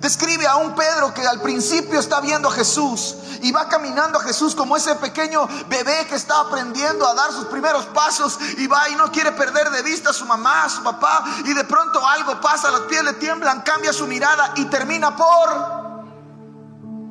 describe 0.00 0.46
a 0.46 0.56
un 0.56 0.74
Pedro 0.74 1.12
que 1.12 1.20
al 1.26 1.42
principio 1.42 2.00
está 2.00 2.22
viendo 2.22 2.48
a 2.48 2.52
Jesús 2.52 3.16
y 3.42 3.52
va 3.52 3.68
caminando 3.68 4.18
a 4.18 4.22
Jesús 4.22 4.54
como 4.54 4.74
ese 4.74 4.94
pequeño 4.94 5.46
bebé 5.68 6.06
que 6.08 6.14
está 6.14 6.40
aprendiendo 6.40 7.06
a 7.06 7.12
dar 7.12 7.30
sus 7.30 7.44
primeros 7.44 7.84
pasos 7.88 8.38
y 8.56 8.66
va 8.66 8.88
y 8.88 8.94
no 8.94 9.12
quiere 9.12 9.32
perder 9.32 9.68
de 9.68 9.82
vista 9.82 10.08
a 10.08 10.14
su 10.14 10.24
mamá, 10.24 10.64
a 10.64 10.70
su 10.70 10.82
papá 10.82 11.22
y 11.44 11.52
de 11.52 11.64
pronto 11.64 12.08
algo 12.08 12.40
pasa, 12.40 12.70
los 12.70 12.80
pies 12.86 13.04
le 13.04 13.12
tiemblan, 13.12 13.60
cambia 13.60 13.92
su 13.92 14.06
mirada 14.06 14.54
y 14.56 14.64
termina 14.64 15.14
por 15.14 16.08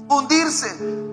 hundirse. 0.09 1.10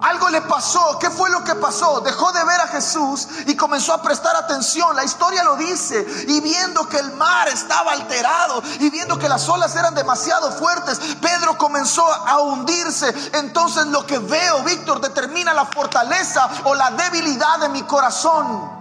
Algo 0.00 0.28
le 0.28 0.42
pasó. 0.42 0.98
¿Qué 0.98 1.10
fue 1.10 1.30
lo 1.30 1.42
que 1.42 1.54
pasó? 1.54 2.00
Dejó 2.00 2.30
de 2.32 2.44
ver 2.44 2.60
a 2.60 2.68
Jesús 2.68 3.26
y 3.46 3.56
comenzó 3.56 3.94
a 3.94 4.02
prestar 4.02 4.36
atención. 4.36 4.94
La 4.94 5.04
historia 5.04 5.42
lo 5.42 5.56
dice. 5.56 6.06
Y 6.28 6.40
viendo 6.40 6.88
que 6.88 6.98
el 6.98 7.12
mar 7.12 7.48
estaba 7.48 7.92
alterado 7.92 8.62
y 8.80 8.90
viendo 8.90 9.18
que 9.18 9.28
las 9.28 9.48
olas 9.48 9.74
eran 9.74 9.94
demasiado 9.94 10.52
fuertes, 10.52 11.00
Pedro 11.20 11.56
comenzó 11.56 12.04
a 12.06 12.38
hundirse. 12.40 13.14
Entonces 13.34 13.86
lo 13.86 14.06
que 14.06 14.18
veo, 14.18 14.62
Víctor, 14.64 15.00
determina 15.00 15.54
la 15.54 15.64
fortaleza 15.64 16.48
o 16.64 16.74
la 16.74 16.90
debilidad 16.90 17.58
de 17.60 17.68
mi 17.70 17.82
corazón. 17.82 18.75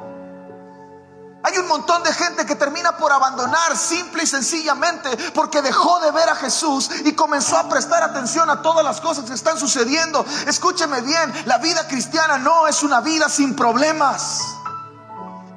Hay 1.46 1.60
un 1.60 1.68
montón 1.68 2.02
de 2.02 2.12
gente 2.12 2.44
que 2.44 2.56
termina 2.56 2.98
por 2.98 3.12
abandonar 3.12 3.78
simple 3.78 4.24
y 4.24 4.26
sencillamente 4.26 5.16
porque 5.36 5.62
dejó 5.62 6.00
de 6.00 6.10
ver 6.10 6.28
a 6.28 6.36
Jesús 6.36 6.90
y 7.04 7.14
comenzó 7.14 7.56
a 7.56 7.70
prestar 7.70 8.02
atención 8.02 8.50
a 8.50 8.64
todas 8.64 8.84
las 8.84 9.00
cosas 9.00 9.26
que 9.26 9.36
están 9.36 9.60
sucediendo. 9.60 10.26
Escúcheme 10.48 11.02
bien, 11.02 11.44
la 11.46 11.60
vida 11.60 11.88
cristiana 11.88 12.40
no 12.40 12.68
es 12.68 12.82
una 12.82 13.00
vida 13.00 13.30
sin 13.30 13.56
problemas. 13.56 14.40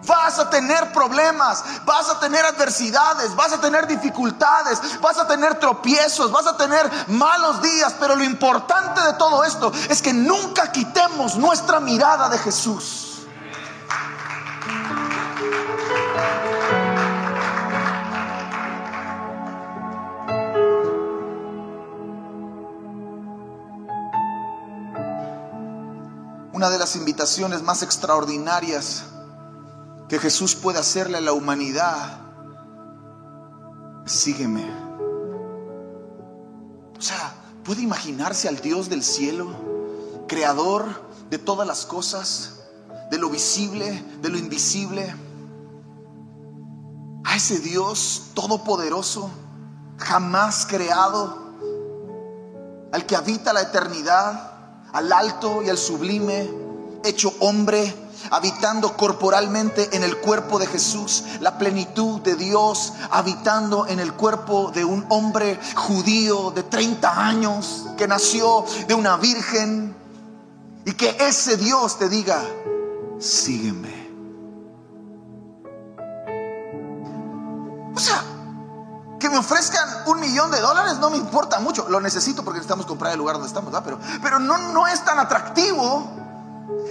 Vas 0.07 0.39
a 0.39 0.51
tener 0.51 0.93
problemas, 0.93 1.65
vas 1.87 2.11
a 2.11 2.21
tener 2.21 2.45
adversidades, 2.45 3.35
vas 3.35 3.55
a 3.55 3.61
tener 3.61 3.87
dificultades, 3.87 5.01
vas 5.01 5.17
a 5.17 5.27
tener 5.27 5.59
tropiezos, 5.59 6.31
vas 6.31 6.47
a 6.47 6.57
tener 6.59 6.91
malos 7.09 7.63
días, 7.63 7.95
pero 7.99 8.15
lo 8.15 8.25
importante 8.25 9.01
de 9.01 9.15
todo 9.15 9.43
esto 9.43 9.73
es 9.89 10.03
que 10.03 10.13
nunca 10.13 10.71
quitemos 10.71 11.37
nuestra 11.37 11.81
mirada 11.81 12.29
de 12.29 12.37
Jesús. 12.37 13.18
Una 26.59 26.71
de 26.71 26.79
las 26.81 26.97
invitaciones 26.97 27.63
más 27.63 27.85
extraordinarias 27.85 29.05
que 30.09 30.19
Jesús 30.19 30.57
puede 30.57 30.81
hacerle 30.81 31.19
a 31.19 31.21
la 31.21 31.33
humanidad 31.33 32.19
sígueme. 34.07 34.69
O 36.99 37.01
sea, 37.01 37.33
¿puede 37.63 37.83
imaginarse 37.83 38.49
al 38.49 38.57
Dios 38.61 38.89
del 38.89 39.05
cielo, 39.05 39.47
creador 40.27 40.85
de 41.31 41.39
todas 41.39 41.65
las 41.65 41.87
cosas, 41.87 42.65
de 43.09 43.19
lo 43.19 43.31
visible, 43.31 44.05
de 44.21 44.29
lo 44.29 44.37
invisible? 44.37 45.15
A 47.23 47.37
ese 47.37 47.61
Dios 47.61 48.33
todopoderoso, 48.35 49.31
jamás 49.97 50.67
creado, 50.69 51.39
al 52.91 53.07
que 53.07 53.15
habita 53.15 53.53
la 53.53 53.63
eternidad 53.63 54.48
al 54.99 55.13
alto 55.13 55.63
y 55.63 55.71
al 55.71 55.79
sublime, 55.79 56.51
hecho 57.05 57.33
hombre, 57.39 57.95
habitando 58.33 58.97
corporalmente 58.97 59.91
en 59.93 60.03
el 60.03 60.19
cuerpo 60.19 60.59
de 60.59 60.67
Jesús, 60.67 61.23
la 61.41 61.57
plenitud 61.57 62.21
de 62.21 62.35
Dios, 62.35 62.93
habitando 63.11 63.87
en 63.87 64.01
el 64.01 64.13
cuerpo 64.15 64.73
de 64.73 64.85
un 64.85 65.07
hombre 65.09 65.57
judío 65.77 66.51
de 66.51 66.65
30 66.65 67.27
años, 67.29 67.87
que 67.97 68.09
nació 68.09 68.65
de 68.89 68.95
una 68.95 69.17
virgen, 69.19 69.95
y 70.85 70.93
que 70.95 71.17
ese 71.21 71.57
Dios 71.57 71.97
te 71.97 72.09
diga, 72.09 72.43
sígueme. 73.21 74.09
O 77.95 78.01
sea, 78.01 78.25
que 79.21 79.31
me 79.31 79.39
ofrezcan 79.39 79.88
millón 80.21 80.51
de 80.51 80.61
dólares 80.61 80.99
no 80.99 81.11
me 81.11 81.17
importa 81.17 81.61
mucho. 81.61 81.89
Lo 81.89 82.01
necesito 82.01 82.45
porque 82.45 82.59
necesitamos 82.59 82.87
comprar 82.87 83.13
el 83.13 83.19
lugar 83.19 83.35
donde 83.35 83.49
estamos, 83.49 83.73
Pero, 83.85 83.99
pero 84.23 84.39
no, 84.39 84.59
no 84.59 84.87
es 84.87 85.05
tan 85.05 85.19
atractivo 85.19 86.11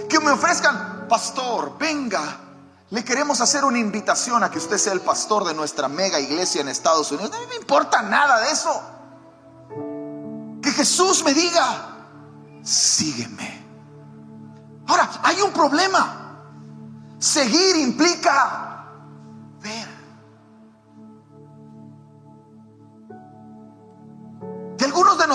que 0.08 0.20
me 0.20 0.30
ofrezcan, 0.30 1.06
pastor, 1.08 1.76
venga. 1.78 2.40
Le 2.90 3.04
queremos 3.04 3.40
hacer 3.40 3.64
una 3.64 3.78
invitación 3.78 4.42
a 4.42 4.50
que 4.50 4.58
usted 4.58 4.78
sea 4.78 4.92
el 4.92 5.02
pastor 5.02 5.44
de 5.44 5.54
nuestra 5.54 5.88
mega 5.88 6.18
iglesia 6.18 6.60
en 6.60 6.68
Estados 6.68 7.12
Unidos. 7.12 7.30
No 7.30 7.46
me 7.48 7.56
importa 7.56 8.02
nada 8.02 8.40
de 8.40 8.50
eso. 8.50 8.82
Que 10.62 10.70
Jesús 10.72 11.22
me 11.22 11.34
diga, 11.34 11.96
sígueme. 12.62 13.66
Ahora, 14.86 15.10
hay 15.22 15.40
un 15.42 15.52
problema. 15.52 16.40
Seguir 17.18 17.76
implica 17.76 18.67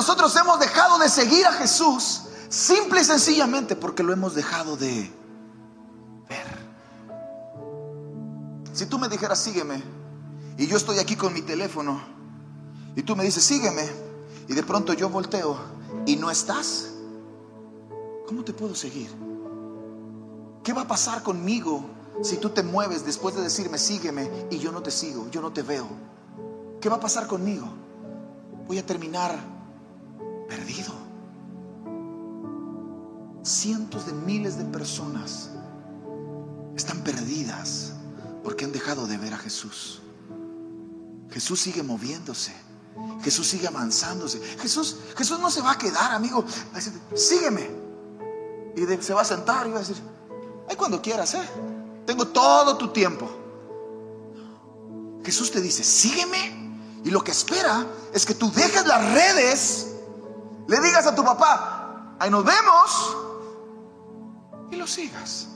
nosotros 0.04 0.36
hemos 0.36 0.60
dejado 0.60 1.00
de 1.00 1.08
seguir 1.08 1.46
a 1.46 1.54
Jesús 1.54 2.24
simple 2.50 3.00
y 3.00 3.06
sencillamente 3.06 3.74
porque 3.78 4.04
lo 4.04 4.12
hemos 4.12 4.36
dejado 4.36 4.76
de 4.76 5.10
ver. 6.28 6.46
Si 8.74 8.86
tú 8.86 9.00
me 9.00 9.08
dijeras, 9.08 9.40
sígueme, 9.40 9.82
y 10.58 10.68
yo 10.68 10.76
estoy 10.76 11.00
aquí 11.00 11.16
con 11.16 11.32
mi 11.32 11.42
teléfono 11.42 12.02
y 12.98 13.04
tú 13.04 13.16
me 13.16 13.24
dices, 13.24 13.46
sígueme, 13.46 13.90
y 14.50 14.54
de 14.54 14.62
pronto 14.64 14.92
yo 14.92 15.08
volteo 15.08 15.58
y 16.06 16.18
no 16.18 16.30
estás, 16.30 16.90
¿cómo 18.28 18.44
te 18.44 18.52
puedo 18.52 18.76
seguir? 18.76 19.10
¿Qué 20.66 20.74
va 20.74 20.82
a 20.82 20.88
pasar 20.88 21.24
conmigo 21.24 21.86
si 22.22 22.36
tú 22.36 22.50
te 22.50 22.62
mueves 22.62 23.06
después 23.06 23.36
de 23.36 23.42
decirme, 23.42 23.78
sígueme, 23.78 24.30
y 24.52 24.58
yo 24.58 24.74
no 24.74 24.84
te 24.84 24.92
sigo, 24.92 25.30
yo 25.32 25.42
no 25.42 25.54
te 25.54 25.62
veo? 25.62 25.88
¿Qué 26.82 26.90
va 26.90 26.98
a 26.98 27.00
pasar 27.00 27.26
conmigo? 27.26 27.70
Voy 28.68 28.80
a 28.80 28.86
terminar 28.86 29.53
perdido. 30.56 30.94
Cientos 33.44 34.06
de 34.06 34.14
miles 34.14 34.58
de 34.58 34.66
personas 34.66 35.50
están 36.76 37.04
perdidas 37.04 37.94
porque 38.44 38.66
han 38.66 38.72
dejado 38.72 39.08
de 39.08 39.18
ver 39.18 39.34
a 39.34 39.38
Jesús. 39.38 40.02
Jesús 41.30 41.62
sigue 41.62 41.84
moviéndose. 41.84 42.54
Jesús 43.24 43.48
sigue 43.48 43.68
avanzándose. 43.68 44.40
Jesús, 44.60 44.98
Jesús 45.18 45.40
no 45.40 45.50
se 45.50 45.62
va 45.62 45.72
a 45.72 45.78
quedar, 45.78 46.12
amigo. 46.12 46.46
sígueme. 47.16 47.70
Y 48.76 49.04
se 49.04 49.14
va 49.14 49.22
a 49.22 49.26
sentar 49.26 49.68
y 49.68 49.72
va 49.72 49.78
a 49.78 49.80
decir, 49.80 49.98
ay, 50.70 50.76
cuando 50.76 51.02
quieras, 51.02 51.34
¿eh? 51.34 51.50
Tengo 52.06 52.28
todo 52.28 52.78
tu 52.78 52.90
tiempo. 52.90 53.30
Jesús 55.24 55.52
te 55.52 55.62
dice, 55.62 55.84
sígueme. 55.84 57.02
Y 57.04 57.10
lo 57.10 57.24
que 57.24 57.32
espera 57.32 57.86
es 58.14 58.26
que 58.26 58.34
tú 58.34 58.52
dejes 58.52 58.86
las 58.86 59.14
redes, 59.14 59.93
le 60.68 60.80
digas 60.80 61.06
a 61.08 61.16
tu 61.16 61.24
papá, 61.24 62.16
ahí 62.20 62.30
nos 62.30 62.44
vemos, 62.44 63.18
y 64.72 64.76
lo 64.76 64.88
sigas. 64.88 65.48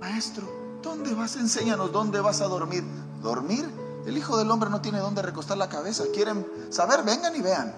Maestro, 0.00 0.46
¿dónde 0.82 1.14
vas? 1.14 1.36
Enséñanos 1.36 1.92
dónde 1.92 2.20
vas 2.20 2.40
a 2.40 2.46
dormir. 2.46 2.84
¿Dormir? 3.22 3.70
El 4.06 4.18
Hijo 4.18 4.36
del 4.36 4.50
Hombre 4.50 4.68
no 4.68 4.82
tiene 4.82 4.98
dónde 4.98 5.22
recostar 5.22 5.56
la 5.56 5.68
cabeza. 5.68 6.04
¿Quieren 6.12 6.46
saber? 6.68 7.02
Vengan 7.04 7.34
y 7.34 7.40
vean. 7.40 7.74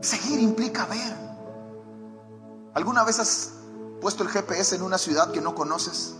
Seguir 0.00 0.40
implica 0.40 0.86
ver. 0.86 1.14
¿Alguna 2.72 3.04
vez 3.04 3.18
has 3.18 3.52
puesto 4.00 4.22
el 4.22 4.30
GPS 4.30 4.76
en 4.76 4.82
una 4.82 4.98
ciudad 4.98 5.30
que 5.30 5.40
no 5.40 5.54
conoces? 5.54 6.14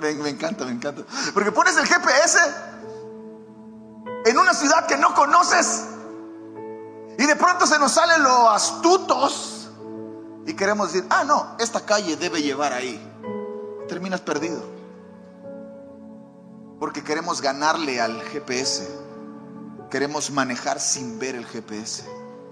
me, 0.00 0.14
me 0.14 0.30
encanta, 0.30 0.64
me 0.64 0.72
encanta. 0.72 1.04
Porque 1.32 1.52
pones 1.52 1.76
el 1.76 1.86
GPS 1.86 2.38
en 4.32 4.38
una 4.38 4.54
ciudad 4.54 4.86
que 4.86 4.96
no 4.96 5.14
conoces 5.14 5.84
y 7.18 7.26
de 7.26 7.36
pronto 7.36 7.66
se 7.66 7.78
nos 7.78 7.92
salen 7.92 8.22
los 8.22 8.48
astutos 8.48 9.70
y 10.46 10.54
queremos 10.54 10.92
decir, 10.92 11.06
ah, 11.10 11.24
no, 11.24 11.56
esta 11.60 11.80
calle 11.82 12.16
debe 12.16 12.42
llevar 12.42 12.72
ahí. 12.72 13.00
Terminas 13.88 14.22
perdido. 14.22 14.60
Porque 16.80 17.04
queremos 17.04 17.40
ganarle 17.40 18.00
al 18.00 18.20
GPS. 18.22 18.88
Queremos 19.90 20.30
manejar 20.30 20.80
sin 20.80 21.18
ver 21.18 21.36
el 21.36 21.46
GPS. 21.46 22.04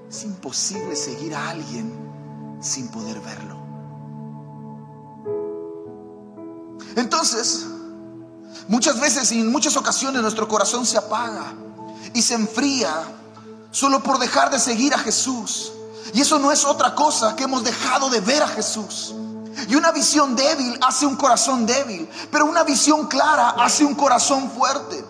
Es 0.09 0.23
imposible 0.23 0.95
seguir 0.95 1.35
a 1.35 1.49
alguien 1.49 2.59
sin 2.61 2.89
poder 2.89 3.19
verlo. 3.21 3.59
Entonces, 6.95 7.67
muchas 8.69 9.01
veces 9.01 9.33
y 9.33 9.41
en 9.41 9.51
muchas 9.51 9.77
ocasiones 9.77 10.23
nuestro 10.23 10.47
corazón 10.47 10.87
se 10.87 10.99
apaga 10.99 11.55
y 12.15 12.23
se 12.23 12.35
enfría 12.35 12.91
solo 13.71 14.03
por 14.03 14.19
dejar 14.19 14.51
de 14.51 14.59
seguir 14.59 14.95
a 14.95 14.99
Jesús. 14.99 15.73
Y 16.13 16.21
eso 16.21 16.39
no 16.39 16.51
es 16.51 16.65
otra 16.65 16.95
cosa 16.95 17.37
que 17.37 17.45
hemos 17.45 17.63
dejado 17.63 18.11
de 18.11 18.21
ver 18.21 18.43
a 18.43 18.49
Jesús. 18.49 19.15
Y 19.69 19.75
una 19.75 19.93
visión 19.93 20.35
débil 20.35 20.79
hace 20.87 21.07
un 21.07 21.17
corazón 21.17 21.67
débil, 21.67 22.09
pero 22.31 22.47
una 22.47 22.65
visión 22.65 23.07
clara 23.07 23.51
hace 23.51 23.85
un 23.85 23.95
corazón 23.95 24.51
fuerte. 24.51 25.05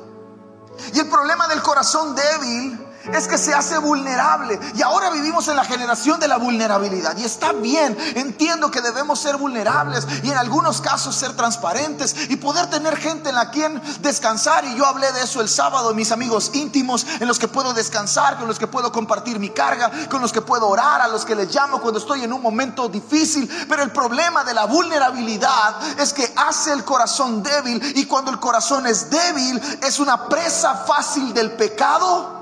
Y 0.95 0.99
el 0.99 1.09
problema 1.09 1.47
del 1.49 1.63
corazón 1.63 2.15
débil 2.15 2.87
es 3.13 3.29
que 3.29 3.39
se 3.39 3.55
hace 3.55 3.79
vulnerable. 3.79 4.59
Y 4.75 4.83
ahora 4.83 5.11
vivimos 5.11 5.49
en 5.49 5.57
la 5.57 5.65
generación 5.65 6.21
de 6.21 6.29
la 6.29 6.37
vulnerabilidad. 6.37 7.17
Y 7.17 7.25
está 7.25 7.53
bien, 7.53 7.97
entiendo 8.15 8.71
que 8.71 8.81
debemos 8.81 9.21
ser 9.21 9.37
vulnerables 9.37 10.07
y 10.23 10.31
en 10.31 10.37
algunos 10.37 10.81
casos 10.81 11.15
ser 11.15 11.33
transparentes 11.35 12.15
y 12.29 12.37
poder 12.37 12.69
tener 12.69 12.97
gente 12.97 13.31
en 13.31 13.35
la 13.35 13.51
quien 13.51 13.81
descansar. 14.01 14.65
Y 14.65 14.75
yo 14.77 14.87
hablé 14.87 15.11
de 15.13 15.23
eso 15.23 15.41
el 15.41 15.49
sábado, 15.49 15.95
mis 15.95 16.13
amigos 16.13 16.51
íntimos, 16.55 17.07
en 17.21 17.29
los 17.29 17.39
que 17.39 17.49
puedo 17.49 17.73
descansar, 17.73 18.39
con 18.39 18.49
los 18.49 18.59
que 18.59 18.67
puedo 18.67 18.93
compartir 18.93 19.39
mi 19.39 19.51
carga, 19.51 19.91
con 20.09 20.21
los 20.21 20.33
que 20.33 20.41
puedo 20.41 20.69
orar, 20.69 21.01
a 21.01 21.09
los 21.09 21.25
que 21.25 21.35
les 21.35 21.55
llamo 21.55 21.81
cuando 21.81 21.99
estoy 21.99 22.25
en 22.25 22.33
un 22.33 22.43
momento 22.43 22.89
difícil. 22.89 23.49
Pero 23.69 23.83
el 23.83 23.91
problema 23.91 24.45
de 24.45 24.55
la 24.55 24.67
vulnerabilidad 24.67 25.77
es 25.99 26.13
que 26.13 26.33
hace 26.37 26.73
el 26.73 26.85
corazón 26.85 27.43
débil 27.43 27.81
y 27.97 28.07
cuando 28.07 28.31
el 28.31 28.41
corazón 28.41 28.87
es 28.87 29.11
débil 29.11 29.61
es 29.83 29.99
una 29.99 30.29
presa 30.29 30.75
fácil 30.87 31.33
del 31.35 31.53
pecado 31.53 32.40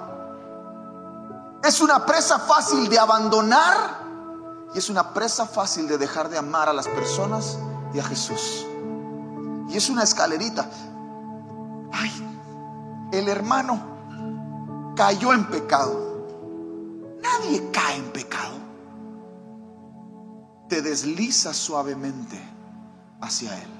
es 1.62 1.80
una 1.80 2.06
presa 2.06 2.38
fácil 2.38 2.88
de 2.88 2.98
abandonar 2.98 4.06
y 4.74 4.78
es 4.78 4.88
una 4.90 5.12
presa 5.12 5.46
fácil 5.46 5.88
de 5.88 5.98
dejar 5.98 6.28
de 6.28 6.38
amar 6.38 6.68
a 6.68 6.72
las 6.72 6.86
personas 6.88 7.58
y 7.92 7.98
a 7.98 8.04
Jesús. 8.04 8.66
Y 9.68 9.76
es 9.76 9.88
una 9.88 10.02
escalerita. 10.02 10.68
Ay, 11.92 13.10
el 13.12 13.28
hermano 13.28 14.94
cayó 14.96 15.32
en 15.32 15.46
pecado. 15.46 16.26
Nadie 17.22 17.70
cae 17.70 17.96
en 17.96 18.12
pecado. 18.12 18.56
Te 20.68 20.82
deslizas 20.82 21.56
suavemente 21.56 22.40
hacia 23.20 23.58
Él. 23.58 23.70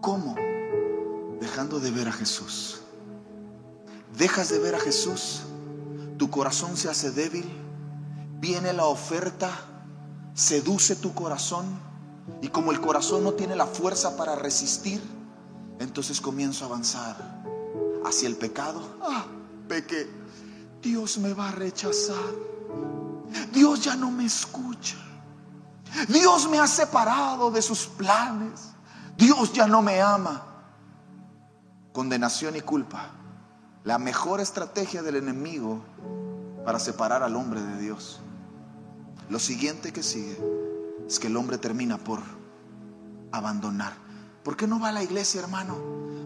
¿Cómo? 0.00 0.34
Dejando 1.40 1.80
de 1.80 1.90
ver 1.90 2.08
a 2.08 2.12
Jesús. 2.12 2.80
Dejas 4.16 4.48
de 4.48 4.58
ver 4.58 4.74
a 4.74 4.80
Jesús 4.80 5.42
tu 6.20 6.28
corazón 6.28 6.76
se 6.76 6.90
hace 6.90 7.12
débil, 7.12 7.50
viene 8.40 8.74
la 8.74 8.84
oferta, 8.84 9.50
seduce 10.34 10.94
tu 10.96 11.14
corazón 11.14 11.64
y 12.42 12.48
como 12.48 12.72
el 12.72 12.80
corazón 12.82 13.24
no 13.24 13.32
tiene 13.32 13.56
la 13.56 13.64
fuerza 13.64 14.18
para 14.18 14.36
resistir, 14.36 15.00
entonces 15.78 16.20
comienzo 16.20 16.64
a 16.64 16.68
avanzar 16.68 17.16
hacia 18.04 18.28
el 18.28 18.36
pecado. 18.36 18.98
Ah, 19.00 19.24
peque, 19.66 20.10
Dios 20.82 21.16
me 21.16 21.32
va 21.32 21.48
a 21.48 21.52
rechazar. 21.52 22.34
Dios 23.50 23.82
ya 23.82 23.96
no 23.96 24.10
me 24.10 24.26
escucha. 24.26 24.98
Dios 26.06 26.50
me 26.50 26.58
ha 26.58 26.66
separado 26.66 27.50
de 27.50 27.62
sus 27.62 27.86
planes. 27.86 28.60
Dios 29.16 29.54
ya 29.54 29.66
no 29.66 29.80
me 29.80 30.02
ama. 30.02 30.44
Condenación 31.94 32.56
y 32.56 32.60
culpa 32.60 33.10
la 33.84 33.98
mejor 33.98 34.40
estrategia 34.40 35.02
del 35.02 35.16
enemigo 35.16 35.80
para 36.64 36.78
separar 36.78 37.22
al 37.22 37.36
hombre 37.36 37.62
de 37.62 37.78
Dios. 37.78 38.20
Lo 39.28 39.38
siguiente 39.38 39.92
que 39.92 40.02
sigue 40.02 40.38
es 41.06 41.18
que 41.18 41.28
el 41.28 41.36
hombre 41.36 41.58
termina 41.58 41.98
por 41.98 42.20
abandonar. 43.32 43.92
¿Por 44.42 44.56
qué 44.56 44.66
no 44.66 44.80
va 44.80 44.88
a 44.88 44.92
la 44.92 45.02
iglesia, 45.02 45.40
hermano? 45.40 45.76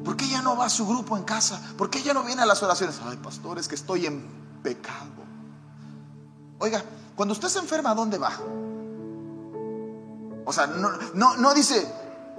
¿Por 0.04 0.16
qué 0.16 0.28
ya 0.28 0.42
no 0.42 0.56
va 0.56 0.66
a 0.66 0.70
su 0.70 0.86
grupo 0.86 1.16
en 1.16 1.24
casa? 1.24 1.60
¿Por 1.76 1.90
qué 1.90 2.02
ya 2.02 2.12
no 2.12 2.24
viene 2.24 2.42
a 2.42 2.46
las 2.46 2.62
oraciones? 2.62 3.00
Ay, 3.04 3.16
pastor, 3.16 3.58
es 3.58 3.68
que 3.68 3.74
estoy 3.74 4.06
en 4.06 4.22
pecado. 4.62 5.24
Oiga, 6.58 6.84
cuando 7.14 7.32
usted 7.32 7.48
se 7.48 7.58
enferma, 7.58 7.90
¿a 7.90 7.94
dónde 7.94 8.18
va? 8.18 8.32
O 10.44 10.52
sea, 10.52 10.66
no, 10.66 10.90
no, 11.14 11.36
no 11.36 11.54
dice, 11.54 11.86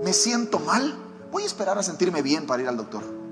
me 0.03 0.13
siento 0.13 0.59
mal, 0.59 0.95
voy 1.31 1.43
a 1.43 1.45
esperar 1.45 1.77
a 1.77 1.83
sentirme 1.83 2.21
bien 2.21 2.45
para 2.45 2.61
ir 2.61 2.69
al 2.69 2.77
doctor. 2.77 3.24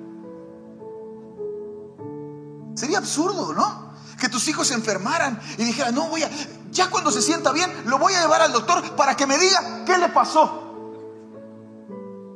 Sería 2.75 2.97
absurdo, 2.97 3.53
¿no? 3.53 3.93
Que 4.19 4.29
tus 4.29 4.47
hijos 4.47 4.67
se 4.67 4.73
enfermaran 4.73 5.39
y 5.57 5.63
dijeran, 5.63 5.93
no 5.95 6.07
voy 6.07 6.23
a, 6.23 6.29
ya 6.71 6.89
cuando 6.89 7.11
se 7.11 7.21
sienta 7.21 7.51
bien, 7.51 7.71
lo 7.85 7.99
voy 7.99 8.13
a 8.13 8.21
llevar 8.21 8.41
al 8.41 8.51
doctor 8.51 8.95
para 8.95 9.15
que 9.15 9.27
me 9.27 9.37
diga 9.37 9.83
qué 9.85 9.97
le 9.97 10.09
pasó. 10.09 10.61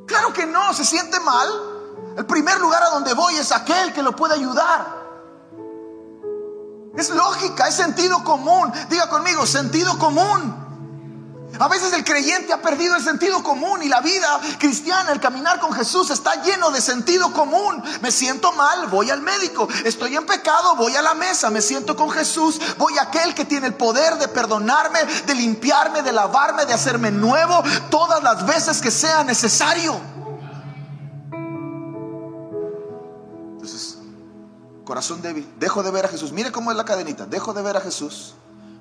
Claro 0.06 0.34
que 0.34 0.46
no, 0.46 0.74
se 0.74 0.86
siente 0.86 1.20
mal. 1.20 1.48
El 2.18 2.26
primer 2.26 2.60
lugar 2.60 2.82
a 2.84 2.90
donde 2.90 3.14
voy 3.14 3.36
es 3.36 3.52
aquel 3.52 3.94
que 3.94 4.02
lo 4.02 4.16
puede 4.16 4.36
ayudar. 4.36 4.98
Es 6.96 7.10
lógica, 7.12 7.68
es 7.68 7.76
sentido 7.76 8.24
común. 8.24 8.72
Diga 8.90 9.08
conmigo, 9.08 9.46
sentido 9.46 9.98
común. 10.00 10.67
A 11.60 11.68
veces 11.68 11.94
el 11.94 12.04
creyente 12.04 12.54
ha 12.54 12.62
perdido 12.62 12.96
el 12.96 13.04
sentido 13.04 13.42
común 13.42 13.82
y 13.82 13.88
la 13.88 14.02
vida 14.02 14.40
cristiana, 14.60 15.12
el 15.12 15.20
caminar 15.20 15.60
con 15.60 15.74
Jesús 15.74 16.10
está 16.10 16.42
lleno 16.44 16.72
de 16.72 16.82
sentido 16.82 17.34
común. 17.34 17.82
Me 18.02 18.12
siento 18.12 18.52
mal, 18.52 18.88
voy 18.88 19.10
al 19.10 19.22
médico. 19.22 19.68
Estoy 19.84 20.16
en 20.16 20.26
pecado, 20.26 20.76
voy 20.76 20.96
a 20.96 21.02
la 21.02 21.14
mesa. 21.14 21.50
Me 21.50 21.62
siento 21.62 21.96
con 21.96 22.10
Jesús, 22.12 22.60
voy 22.78 22.98
a 22.98 23.04
aquel 23.04 23.34
que 23.34 23.46
tiene 23.46 23.68
el 23.68 23.74
poder 23.74 24.18
de 24.18 24.28
perdonarme, 24.28 25.00
de 25.26 25.36
limpiarme, 25.36 26.04
de 26.04 26.12
lavarme, 26.12 26.66
de 26.66 26.74
hacerme 26.74 27.12
nuevo 27.12 27.64
todas 27.90 28.22
las 28.22 28.46
veces 28.46 28.82
que 28.82 28.92
sea 28.92 29.24
necesario. 29.24 30.00
Entonces, 33.54 33.98
corazón 34.86 35.22
débil, 35.22 35.52
dejo 35.58 35.82
de 35.82 35.92
ver 35.92 36.06
a 36.06 36.10
Jesús. 36.10 36.32
Mire 36.32 36.52
cómo 36.52 36.72
es 36.72 36.78
la 36.78 36.86
cadenita, 36.86 37.26
dejo 37.26 37.54
de 37.54 37.62
ver 37.62 37.78
a 37.78 37.82
Jesús 37.82 38.36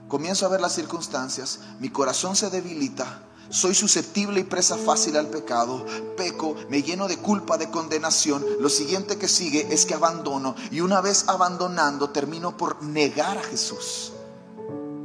comienzo 0.08 0.46
a 0.46 0.48
ver 0.48 0.60
las 0.60 0.74
circunstancias, 0.74 1.60
mi 1.80 1.90
corazón 1.90 2.36
se 2.36 2.50
debilita, 2.50 3.26
Soy 3.48 3.74
susceptible 3.74 4.40
y 4.40 4.44
presa 4.44 4.76
fácil 4.76 5.16
al 5.16 5.28
pecado. 5.28 5.86
Peco, 6.16 6.56
me 6.68 6.82
lleno 6.82 7.06
de 7.06 7.16
culpa, 7.16 7.56
de 7.56 7.70
condenación. 7.70 8.44
Lo 8.60 8.68
siguiente 8.68 9.18
que 9.18 9.28
sigue 9.28 9.72
es 9.72 9.86
que 9.86 9.94
abandono. 9.94 10.56
Y 10.70 10.80
una 10.80 11.00
vez 11.00 11.28
abandonando, 11.28 12.10
termino 12.10 12.56
por 12.56 12.82
negar 12.82 13.38
a 13.38 13.42
Jesús. 13.42 14.12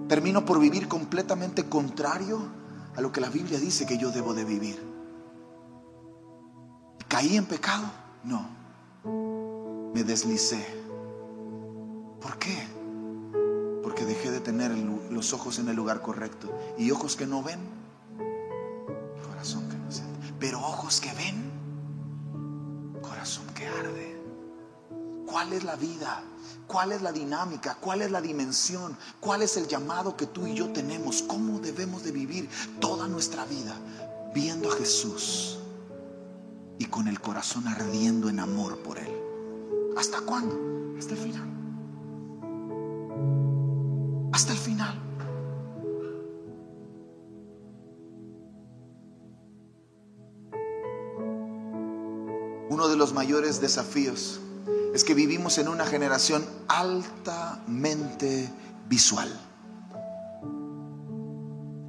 Termino 0.07 0.43
por 0.43 0.59
vivir 0.59 0.87
completamente 0.87 1.69
contrario 1.69 2.41
a 2.95 3.01
lo 3.01 3.11
que 3.11 3.21
la 3.21 3.29
Biblia 3.29 3.59
dice 3.59 3.85
que 3.85 3.97
yo 3.97 4.11
debo 4.11 4.33
de 4.33 4.43
vivir. 4.43 4.91
¿Caí 7.07 7.37
en 7.37 7.45
pecado? 7.45 7.91
No. 8.23 8.49
Me 9.93 10.03
deslicé. 10.03 10.65
¿Por 12.19 12.37
qué? 12.39 12.80
Porque 13.91 14.05
dejé 14.05 14.31
de 14.31 14.39
tener 14.39 14.71
los 15.11 15.33
ojos 15.33 15.59
en 15.59 15.67
el 15.67 15.75
lugar 15.75 16.01
correcto. 16.01 16.49
Y 16.77 16.91
ojos 16.91 17.17
que 17.17 17.27
no 17.27 17.43
ven, 17.43 17.59
corazón 19.27 19.67
que 19.67 19.75
no 19.75 19.91
siente. 19.91 20.33
Pero 20.39 20.59
ojos 20.59 21.01
que 21.01 21.11
ven, 21.11 21.51
corazón 23.01 23.45
que 23.53 23.67
arde. 23.67 24.17
¿Cuál 25.25 25.51
es 25.51 25.65
la 25.65 25.75
vida? 25.75 26.23
¿Cuál 26.67 26.93
es 26.93 27.01
la 27.01 27.11
dinámica? 27.11 27.75
¿Cuál 27.81 28.01
es 28.01 28.11
la 28.11 28.21
dimensión? 28.21 28.97
¿Cuál 29.19 29.41
es 29.41 29.57
el 29.57 29.67
llamado 29.67 30.15
que 30.15 30.25
tú 30.25 30.47
y 30.47 30.53
yo 30.53 30.71
tenemos? 30.71 31.21
¿Cómo 31.23 31.59
debemos 31.59 32.05
de 32.05 32.13
vivir 32.13 32.49
toda 32.79 33.09
nuestra 33.09 33.43
vida 33.43 33.75
viendo 34.33 34.71
a 34.71 34.75
Jesús? 34.77 35.57
y 36.79 36.85
con 36.85 37.07
el 37.07 37.21
corazón 37.21 37.67
ardiendo 37.67 38.27
en 38.27 38.39
amor 38.39 38.79
por 38.79 38.97
Él. 38.97 39.13
¿Hasta 39.95 40.19
cuándo? 40.21 40.97
Hasta 40.97 41.13
el 41.13 41.19
final. 41.19 41.50
Hasta 44.31 44.51
el 44.51 44.57
final. 44.57 44.99
Uno 52.69 52.87
de 52.87 52.95
los 52.95 53.13
mayores 53.13 53.59
desafíos 53.59 54.39
es 54.93 55.03
que 55.03 55.13
vivimos 55.13 55.57
en 55.57 55.67
una 55.67 55.85
generación 55.85 56.45
altamente 56.67 58.49
visual. 58.87 59.29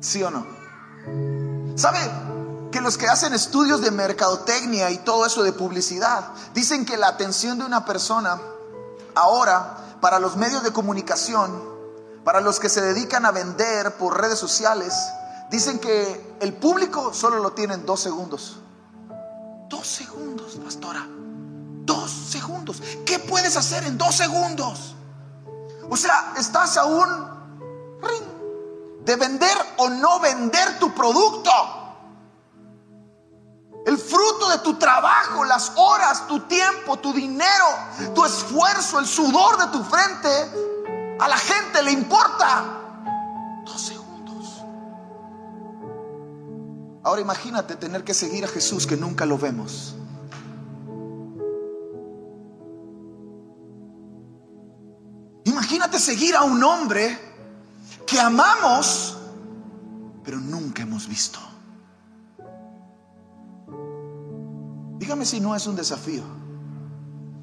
¿Sí 0.00 0.22
o 0.22 0.30
no? 0.30 0.46
¿Sabe? 1.76 1.98
que 2.72 2.80
los 2.80 2.96
que 2.96 3.06
hacen 3.06 3.34
estudios 3.34 3.82
de 3.82 3.90
mercadotecnia 3.90 4.90
y 4.90 4.98
todo 4.98 5.26
eso 5.26 5.42
de 5.42 5.52
publicidad 5.52 6.24
dicen 6.54 6.86
que 6.86 6.96
la 6.96 7.08
atención 7.08 7.58
de 7.58 7.66
una 7.66 7.84
persona 7.84 8.40
ahora 9.14 9.98
para 10.00 10.18
los 10.18 10.36
medios 10.36 10.64
de 10.64 10.72
comunicación, 10.72 11.71
para 12.24 12.40
los 12.40 12.60
que 12.60 12.68
se 12.68 12.80
dedican 12.80 13.26
a 13.26 13.30
vender 13.30 13.96
por 13.96 14.20
redes 14.20 14.38
sociales, 14.38 14.94
dicen 15.50 15.78
que 15.78 16.36
el 16.40 16.54
público 16.54 17.12
solo 17.12 17.38
lo 17.38 17.52
tiene 17.52 17.74
en 17.74 17.86
dos 17.86 18.00
segundos. 18.00 18.58
Dos 19.68 19.86
segundos, 19.86 20.58
pastora. 20.62 21.06
Dos 21.84 22.10
segundos. 22.10 22.82
¿Qué 23.04 23.18
puedes 23.18 23.56
hacer 23.56 23.84
en 23.84 23.98
dos 23.98 24.14
segundos? 24.14 24.94
O 25.90 25.96
sea, 25.96 26.34
estás 26.38 26.76
a 26.76 26.84
un 26.84 27.32
de 29.04 29.16
vender 29.16 29.56
o 29.78 29.88
no 29.88 30.20
vender 30.20 30.78
tu 30.78 30.94
producto. 30.94 31.50
El 33.84 33.98
fruto 33.98 34.48
de 34.50 34.58
tu 34.58 34.78
trabajo, 34.78 35.44
las 35.44 35.72
horas, 35.74 36.28
tu 36.28 36.40
tiempo, 36.40 36.98
tu 36.98 37.12
dinero, 37.12 37.66
tu 38.14 38.24
esfuerzo, 38.24 39.00
el 39.00 39.06
sudor 39.06 39.58
de 39.58 39.66
tu 39.66 39.82
frente, 39.82 40.71
a 41.18 41.28
la 41.28 41.36
gente 41.36 41.82
le 41.82 41.92
importa. 41.92 42.80
Dos 43.64 43.80
segundos. 43.80 44.62
Ahora 47.02 47.20
imagínate 47.20 47.76
tener 47.76 48.04
que 48.04 48.14
seguir 48.14 48.44
a 48.44 48.48
Jesús 48.48 48.86
que 48.86 48.96
nunca 48.96 49.26
lo 49.26 49.38
vemos. 49.38 49.96
Imagínate 55.44 55.98
seguir 55.98 56.36
a 56.36 56.42
un 56.42 56.62
hombre 56.62 57.18
que 58.06 58.20
amamos, 58.20 59.16
pero 60.24 60.38
nunca 60.38 60.82
hemos 60.82 61.08
visto. 61.08 61.38
Dígame 64.98 65.24
si 65.24 65.40
no 65.40 65.56
es 65.56 65.66
un 65.66 65.74
desafío. 65.74 66.22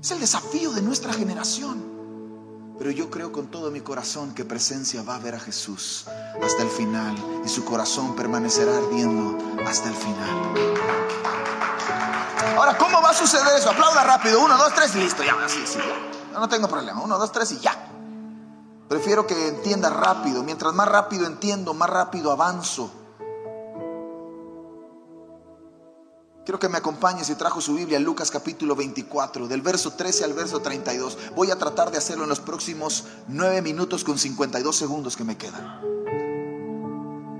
Es 0.02 0.12
el 0.12 0.20
desafío 0.20 0.72
de 0.72 0.82
nuestra 0.82 1.12
generación. 1.12 1.89
Pero 2.80 2.92
yo 2.92 3.10
creo 3.12 3.34
con 3.34 3.48
todo 3.48 3.72
mi 3.72 3.82
corazón 3.82 4.34
que 4.34 4.46
presencia 4.46 5.04
va 5.04 5.16
a 5.16 5.20
ver 5.20 5.36
a 5.36 5.40
Jesús 5.40 6.06
hasta 6.42 6.64
el 6.64 6.70
final 6.70 7.14
y 7.46 7.50
su 7.50 7.66
corazón 7.66 8.16
permanecerá 8.16 8.78
ardiendo 8.78 9.38
hasta 9.68 9.90
el 9.90 9.96
final. 9.96 10.54
Ahora, 12.58 12.78
¿cómo 12.78 13.02
va 13.02 13.10
a 13.10 13.14
suceder 13.14 13.58
eso? 13.58 13.70
Aplauda 13.70 14.04
rápido. 14.06 14.40
Uno, 14.40 14.58
dos, 14.58 14.74
tres, 14.74 14.96
listo. 14.96 15.24
Ya, 15.24 15.34
así, 15.44 15.62
sí. 15.68 15.80
No, 16.34 16.40
no 16.40 16.48
tengo 16.48 16.70
problema. 16.70 17.02
Uno, 17.02 17.18
dos, 17.18 17.34
tres 17.34 17.52
y 17.52 17.60
ya. 17.60 17.76
Prefiero 18.88 19.28
que 19.28 19.50
entienda 19.50 19.90
rápido. 19.90 20.42
Mientras 20.44 20.74
más 20.74 20.88
rápido 20.88 21.26
entiendo, 21.26 21.74
más 21.74 21.90
rápido 21.90 22.32
avanzo. 22.32 22.92
Quiero 26.46 26.60
que 26.60 26.70
me 26.70 26.78
acompañe 26.78 27.24
si 27.24 27.36
trajo 27.36 27.62
su 27.62 27.76
Biblia 27.76 28.00
Lucas 28.00 28.32
capítulo 28.32 28.76
24, 28.76 29.48
del 29.48 29.62
verso 29.62 29.94
13 29.94 30.24
al 30.24 30.34
verso 30.34 30.62
32. 30.62 31.18
Voy 31.36 31.52
a 31.52 31.58
tratar 31.58 31.92
de 31.92 31.98
hacerlo 31.98 32.24
en 32.24 32.30
los 32.30 32.40
próximos 32.40 33.04
9 33.28 33.62
minutos 33.62 34.04
con 34.04 34.18
52 34.18 34.76
segundos 34.76 35.16
que 35.16 35.24
me 35.24 35.38
quedan. 35.38 35.80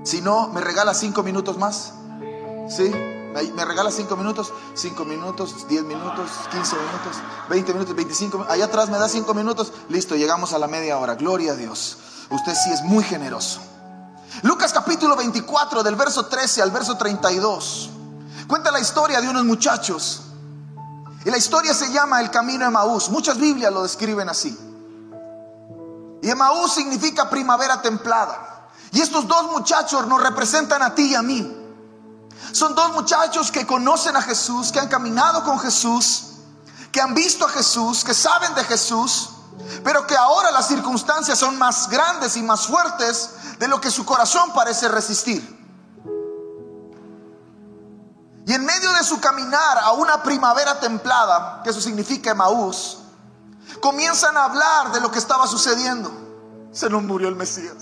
Si 0.04 0.20
no, 0.20 0.48
¿me 0.48 0.60
regala 0.60 0.94
5 0.94 1.22
minutos 1.22 1.58
más? 1.58 1.92
¿Sí? 2.68 2.90
¿Me 3.54 3.64
regala 3.64 3.90
5 3.90 4.16
minutos? 4.16 4.52
5 4.74 5.04
minutos, 5.04 5.66
10 5.68 5.84
minutos, 5.84 6.30
15 6.52 6.76
minutos, 6.76 7.16
20 7.48 7.72
minutos, 7.72 7.96
25 7.96 8.36
minutos. 8.38 8.54
Allá 8.54 8.66
atrás 8.66 8.90
me 8.90 8.98
da 8.98 9.08
5 9.08 9.34
minutos. 9.34 9.72
Listo, 9.88 10.14
llegamos 10.14 10.52
a 10.52 10.58
la 10.58 10.68
media 10.68 10.98
hora. 10.98 11.16
Gloria 11.16 11.52
a 11.52 11.56
Dios. 11.56 11.96
Usted 12.30 12.54
sí 12.54 12.70
es 12.72 12.82
muy 12.82 13.02
generoso. 13.02 13.60
Lucas 14.42 14.72
capítulo 14.72 15.16
24, 15.16 15.82
del 15.82 15.96
verso 15.96 16.26
13 16.26 16.62
al 16.62 16.70
verso 16.70 16.96
32. 16.96 17.90
Cuenta 18.50 18.72
la 18.72 18.80
historia 18.80 19.20
de 19.20 19.28
unos 19.28 19.44
muchachos. 19.44 20.22
Y 21.24 21.30
la 21.30 21.38
historia 21.38 21.72
se 21.72 21.92
llama 21.92 22.20
el 22.20 22.32
camino 22.32 22.64
de 22.64 22.66
Emaús. 22.66 23.08
Muchas 23.08 23.38
Biblias 23.38 23.72
lo 23.72 23.84
describen 23.84 24.28
así. 24.28 24.58
Y 26.20 26.28
Emaús 26.28 26.74
significa 26.74 27.30
primavera 27.30 27.80
templada. 27.80 28.66
Y 28.90 29.00
estos 29.00 29.28
dos 29.28 29.52
muchachos 29.52 30.04
nos 30.08 30.20
representan 30.20 30.82
a 30.82 30.92
ti 30.96 31.12
y 31.12 31.14
a 31.14 31.22
mí. 31.22 31.48
Son 32.50 32.74
dos 32.74 32.92
muchachos 32.92 33.52
que 33.52 33.64
conocen 33.64 34.16
a 34.16 34.22
Jesús, 34.22 34.72
que 34.72 34.80
han 34.80 34.88
caminado 34.88 35.44
con 35.44 35.60
Jesús, 35.60 36.24
que 36.90 37.00
han 37.00 37.14
visto 37.14 37.46
a 37.46 37.50
Jesús, 37.50 38.02
que 38.02 38.14
saben 38.14 38.52
de 38.56 38.64
Jesús, 38.64 39.30
pero 39.84 40.08
que 40.08 40.16
ahora 40.16 40.50
las 40.50 40.66
circunstancias 40.66 41.38
son 41.38 41.56
más 41.56 41.88
grandes 41.88 42.36
y 42.36 42.42
más 42.42 42.66
fuertes 42.66 43.30
de 43.60 43.68
lo 43.68 43.80
que 43.80 43.92
su 43.92 44.04
corazón 44.04 44.52
parece 44.52 44.88
resistir. 44.88 45.59
Y 48.50 48.52
en 48.52 48.64
medio 48.64 48.92
de 48.94 49.04
su 49.04 49.20
caminar 49.20 49.78
a 49.78 49.92
una 49.92 50.24
primavera 50.24 50.80
templada, 50.80 51.60
que 51.62 51.70
eso 51.70 51.80
significa 51.80 52.32
Emaús, 52.32 52.98
comienzan 53.80 54.36
a 54.36 54.46
hablar 54.46 54.90
de 54.90 55.00
lo 55.00 55.08
que 55.08 55.20
estaba 55.20 55.46
sucediendo. 55.46 56.10
Se 56.72 56.90
nos 56.90 57.04
murió 57.04 57.28
el 57.28 57.36
Mesías. 57.36 57.76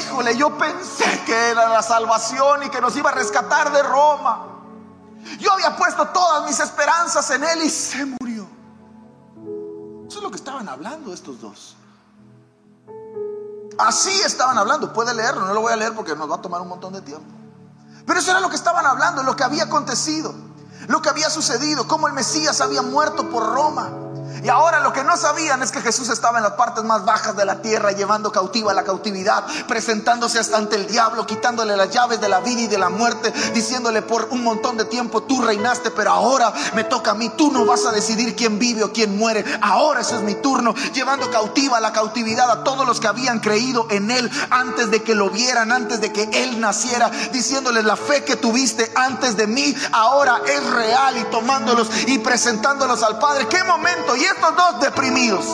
Híjole, 0.00 0.36
yo 0.36 0.58
pensé 0.58 1.22
que 1.24 1.50
era 1.50 1.68
la 1.68 1.80
salvación 1.80 2.64
y 2.64 2.68
que 2.68 2.80
nos 2.80 2.96
iba 2.96 3.10
a 3.10 3.14
rescatar 3.14 3.70
de 3.70 3.84
Roma. 3.84 4.44
Yo 5.38 5.52
había 5.52 5.76
puesto 5.76 6.08
todas 6.08 6.46
mis 6.46 6.58
esperanzas 6.58 7.30
en 7.30 7.44
él 7.44 7.62
y 7.62 7.70
se 7.70 8.04
murió. 8.04 8.48
Eso 10.08 10.18
es 10.18 10.22
lo 10.24 10.32
que 10.32 10.36
estaban 10.36 10.68
hablando 10.68 11.12
estos 11.12 11.40
dos. 11.40 11.76
Así 13.78 14.20
estaban 14.22 14.58
hablando. 14.58 14.92
Puede 14.92 15.14
leerlo, 15.14 15.46
no 15.46 15.54
lo 15.54 15.60
voy 15.60 15.72
a 15.72 15.76
leer 15.76 15.94
porque 15.94 16.16
nos 16.16 16.28
va 16.28 16.34
a 16.34 16.42
tomar 16.42 16.60
un 16.60 16.66
montón 16.66 16.92
de 16.92 17.02
tiempo. 17.02 17.37
Pero 18.08 18.20
eso 18.20 18.30
era 18.30 18.40
lo 18.40 18.48
que 18.48 18.56
estaban 18.56 18.86
hablando, 18.86 19.22
lo 19.22 19.36
que 19.36 19.44
había 19.44 19.64
acontecido, 19.64 20.34
lo 20.86 21.02
que 21.02 21.10
había 21.10 21.28
sucedido, 21.28 21.86
cómo 21.86 22.06
el 22.08 22.14
Mesías 22.14 22.62
había 22.62 22.80
muerto 22.80 23.28
por 23.28 23.52
Roma. 23.52 23.90
Y 24.42 24.48
ahora 24.48 24.80
lo 24.80 24.92
que 24.92 25.04
no 25.04 25.16
sabían 25.16 25.62
es 25.62 25.72
que 25.72 25.80
Jesús 25.80 26.08
estaba 26.08 26.38
en 26.38 26.44
las 26.44 26.52
partes 26.52 26.84
más 26.84 27.04
bajas 27.04 27.36
de 27.36 27.44
la 27.44 27.60
tierra, 27.60 27.92
llevando 27.92 28.32
cautiva 28.32 28.72
la 28.74 28.84
cautividad, 28.84 29.44
presentándose 29.66 30.38
hasta 30.38 30.56
ante 30.56 30.76
el 30.76 30.86
diablo, 30.86 31.26
quitándole 31.26 31.76
las 31.76 31.90
llaves 31.90 32.20
de 32.20 32.28
la 32.28 32.40
vida 32.40 32.62
y 32.62 32.66
de 32.66 32.78
la 32.78 32.88
muerte, 32.88 33.32
diciéndole 33.54 34.02
por 34.02 34.28
un 34.30 34.42
montón 34.42 34.76
de 34.76 34.84
tiempo, 34.84 35.22
tú 35.22 35.42
reinaste, 35.42 35.90
pero 35.90 36.10
ahora 36.10 36.52
me 36.74 36.84
toca 36.84 37.12
a 37.12 37.14
mí, 37.14 37.30
tú 37.30 37.50
no 37.52 37.64
vas 37.64 37.84
a 37.86 37.92
decidir 37.92 38.36
quién 38.36 38.58
vive 38.58 38.84
o 38.84 38.92
quién 38.92 39.16
muere, 39.16 39.44
ahora 39.60 40.00
eso 40.00 40.16
es 40.16 40.22
mi 40.22 40.34
turno, 40.36 40.74
llevando 40.92 41.30
cautiva 41.30 41.80
la 41.80 41.92
cautividad 41.92 42.50
a 42.50 42.64
todos 42.64 42.86
los 42.86 43.00
que 43.00 43.08
habían 43.08 43.40
creído 43.40 43.86
en 43.90 44.10
Él 44.10 44.30
antes 44.50 44.90
de 44.90 45.02
que 45.02 45.14
lo 45.14 45.30
vieran, 45.30 45.72
antes 45.72 46.00
de 46.00 46.12
que 46.12 46.28
Él 46.32 46.60
naciera, 46.60 47.10
diciéndoles 47.32 47.84
la 47.84 47.96
fe 47.96 48.24
que 48.24 48.36
tuviste 48.36 48.90
antes 48.94 49.36
de 49.36 49.46
mí, 49.46 49.74
ahora 49.92 50.40
es 50.46 50.64
real 50.70 51.16
y 51.18 51.24
tomándolos 51.24 51.88
y 52.06 52.18
presentándolos 52.18 53.02
al 53.02 53.18
Padre. 53.18 53.46
¿Qué 53.48 53.62
momento? 53.64 54.16
Estos 54.34 54.56
dos 54.56 54.80
deprimidos. 54.80 55.46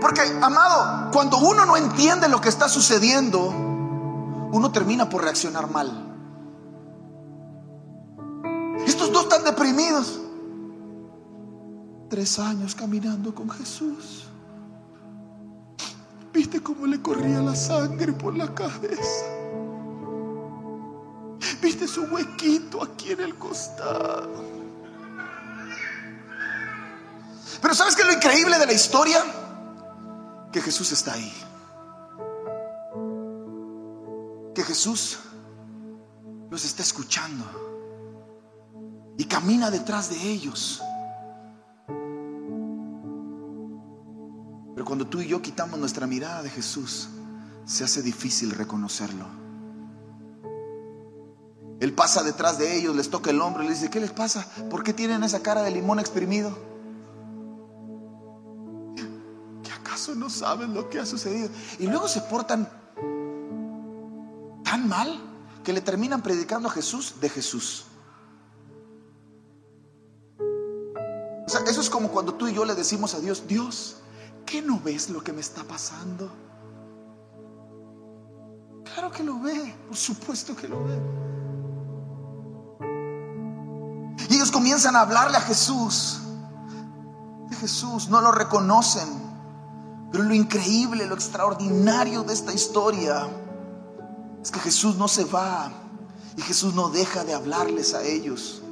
Porque, 0.00 0.20
amado, 0.40 1.10
cuando 1.12 1.38
uno 1.38 1.64
no 1.64 1.76
entiende 1.76 2.28
lo 2.28 2.40
que 2.40 2.48
está 2.48 2.68
sucediendo, 2.68 3.48
uno 3.48 4.72
termina 4.72 5.08
por 5.08 5.22
reaccionar 5.22 5.70
mal. 5.70 6.08
Estos 8.86 9.12
dos 9.12 9.24
están 9.24 9.44
deprimidos. 9.44 10.20
Tres 12.10 12.38
años 12.38 12.74
caminando 12.74 13.34
con 13.34 13.48
Jesús. 13.48 14.26
¿Viste 16.32 16.60
cómo 16.62 16.86
le 16.86 17.00
corría 17.00 17.40
la 17.40 17.54
sangre 17.54 18.12
por 18.12 18.36
la 18.36 18.52
cabeza? 18.54 19.24
¿Viste 21.62 21.86
su 21.86 22.02
huequito 22.06 22.82
aquí 22.82 23.12
en 23.12 23.20
el 23.20 23.36
costado? 23.36 24.42
Pero 27.60 27.72
¿sabes 27.72 27.94
qué 27.94 28.02
es 28.02 28.08
lo 28.08 28.14
increíble 28.14 28.58
de 28.58 28.66
la 28.66 28.72
historia? 28.72 29.24
Que 30.50 30.60
Jesús 30.60 30.90
está 30.90 31.12
ahí. 31.12 31.32
Que 34.52 34.64
Jesús 34.64 35.20
los 36.50 36.64
está 36.64 36.82
escuchando 36.82 37.44
y 39.16 39.24
camina 39.26 39.70
detrás 39.70 40.10
de 40.10 40.16
ellos. 40.20 40.82
Pero 44.74 44.84
cuando 44.84 45.06
tú 45.06 45.20
y 45.20 45.28
yo 45.28 45.40
quitamos 45.40 45.78
nuestra 45.78 46.08
mirada 46.08 46.42
de 46.42 46.50
Jesús, 46.50 47.08
se 47.64 47.84
hace 47.84 48.02
difícil 48.02 48.50
reconocerlo. 48.50 49.41
Él 51.82 51.92
pasa 51.92 52.22
detrás 52.22 52.58
de 52.58 52.76
ellos, 52.76 52.94
les 52.94 53.10
toca 53.10 53.30
el 53.30 53.40
hombro 53.40 53.64
y 53.64 53.66
les 53.66 53.80
dice, 53.80 53.90
¿qué 53.90 53.98
les 53.98 54.12
pasa? 54.12 54.46
¿Por 54.70 54.84
qué 54.84 54.92
tienen 54.92 55.24
esa 55.24 55.40
cara 55.42 55.62
de 55.62 55.72
limón 55.72 55.98
exprimido? 55.98 56.56
¿Que 59.64 59.72
acaso 59.72 60.14
no 60.14 60.30
saben 60.30 60.74
lo 60.74 60.88
que 60.88 61.00
ha 61.00 61.06
sucedido? 61.06 61.48
Y 61.80 61.88
luego 61.88 62.06
se 62.06 62.20
portan 62.20 62.68
tan 64.62 64.86
mal 64.86 65.20
que 65.64 65.72
le 65.72 65.80
terminan 65.80 66.22
predicando 66.22 66.68
a 66.68 66.70
Jesús 66.70 67.16
de 67.20 67.28
Jesús. 67.28 67.86
O 70.38 71.48
sea, 71.48 71.62
eso 71.62 71.80
es 71.80 71.90
como 71.90 72.10
cuando 72.10 72.34
tú 72.34 72.46
y 72.46 72.54
yo 72.54 72.64
le 72.64 72.76
decimos 72.76 73.12
a 73.14 73.18
Dios, 73.18 73.48
Dios, 73.48 73.96
¿qué 74.46 74.62
no 74.62 74.78
ves 74.78 75.10
lo 75.10 75.24
que 75.24 75.32
me 75.32 75.40
está 75.40 75.64
pasando? 75.64 76.30
Claro 78.84 79.10
que 79.10 79.24
lo 79.24 79.40
ve, 79.40 79.74
por 79.88 79.96
supuesto 79.96 80.54
que 80.54 80.68
lo 80.68 80.84
ve. 80.84 81.22
Comienzan 84.52 84.94
a 84.96 85.00
hablarle 85.00 85.38
a 85.38 85.40
Jesús. 85.40 86.20
De 87.48 87.56
Jesús, 87.56 88.08
no 88.08 88.20
lo 88.20 88.30
reconocen. 88.30 89.08
Pero 90.12 90.24
lo 90.24 90.34
increíble, 90.34 91.06
lo 91.06 91.14
extraordinario 91.14 92.22
de 92.22 92.34
esta 92.34 92.52
historia 92.52 93.26
es 94.42 94.50
que 94.50 94.60
Jesús 94.60 94.96
no 94.96 95.08
se 95.08 95.24
va 95.24 95.70
y 96.36 96.42
Jesús 96.42 96.74
no 96.74 96.90
deja 96.90 97.24
de 97.24 97.32
hablarles 97.32 97.94
a 97.94 98.02
ellos. 98.02 98.62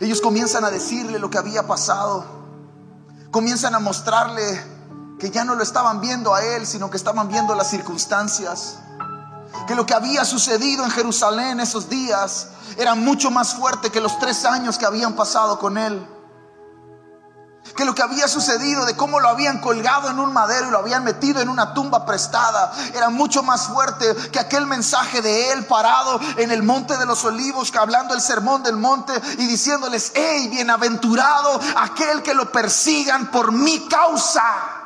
Ellos 0.00 0.20
comienzan 0.20 0.64
a 0.64 0.70
decirle 0.70 1.18
lo 1.18 1.30
que 1.30 1.38
había 1.38 1.66
pasado. 1.66 2.24
Comienzan 3.30 3.74
a 3.74 3.78
mostrarle 3.78 4.60
que 5.18 5.30
ya 5.30 5.44
no 5.44 5.54
lo 5.54 5.62
estaban 5.62 6.00
viendo 6.00 6.34
a 6.34 6.44
él, 6.44 6.66
sino 6.66 6.90
que 6.90 6.96
estaban 6.96 7.28
viendo 7.28 7.54
las 7.54 7.70
circunstancias. 7.70 8.80
Que 9.66 9.74
lo 9.74 9.86
que 9.86 9.94
había 9.94 10.24
sucedido 10.24 10.84
en 10.84 10.90
Jerusalén 10.90 11.60
esos 11.60 11.88
días 11.88 12.48
era 12.76 12.94
mucho 12.94 13.30
más 13.30 13.54
fuerte 13.54 13.90
que 13.90 14.00
los 14.00 14.18
tres 14.18 14.44
años 14.44 14.78
que 14.78 14.86
habían 14.86 15.14
pasado 15.14 15.58
con 15.58 15.78
él 15.78 16.06
que 17.76 17.84
lo 17.84 17.94
que 17.94 18.02
había 18.02 18.28
sucedido, 18.28 18.84
de 18.84 18.96
cómo 18.96 19.20
lo 19.20 19.28
habían 19.28 19.60
colgado 19.60 20.10
en 20.10 20.18
un 20.18 20.32
madero 20.32 20.68
y 20.68 20.70
lo 20.70 20.78
habían 20.78 21.02
metido 21.02 21.40
en 21.40 21.48
una 21.48 21.74
tumba 21.74 22.04
prestada, 22.04 22.72
era 22.94 23.08
mucho 23.08 23.42
más 23.42 23.68
fuerte 23.68 24.14
que 24.30 24.38
aquel 24.38 24.66
mensaje 24.66 25.22
de 25.22 25.52
él 25.52 25.64
parado 25.64 26.20
en 26.36 26.50
el 26.50 26.62
monte 26.62 26.96
de 26.96 27.06
los 27.06 27.24
olivos, 27.24 27.74
hablando 27.74 28.14
el 28.14 28.20
sermón 28.20 28.62
del 28.62 28.76
monte 28.76 29.12
y 29.38 29.46
diciéndoles, 29.46 30.12
hey, 30.14 30.48
bienaventurado 30.48 31.60
aquel 31.76 32.22
que 32.22 32.34
lo 32.34 32.52
persigan 32.52 33.30
por 33.30 33.50
mi 33.50 33.88
causa. 33.88 34.83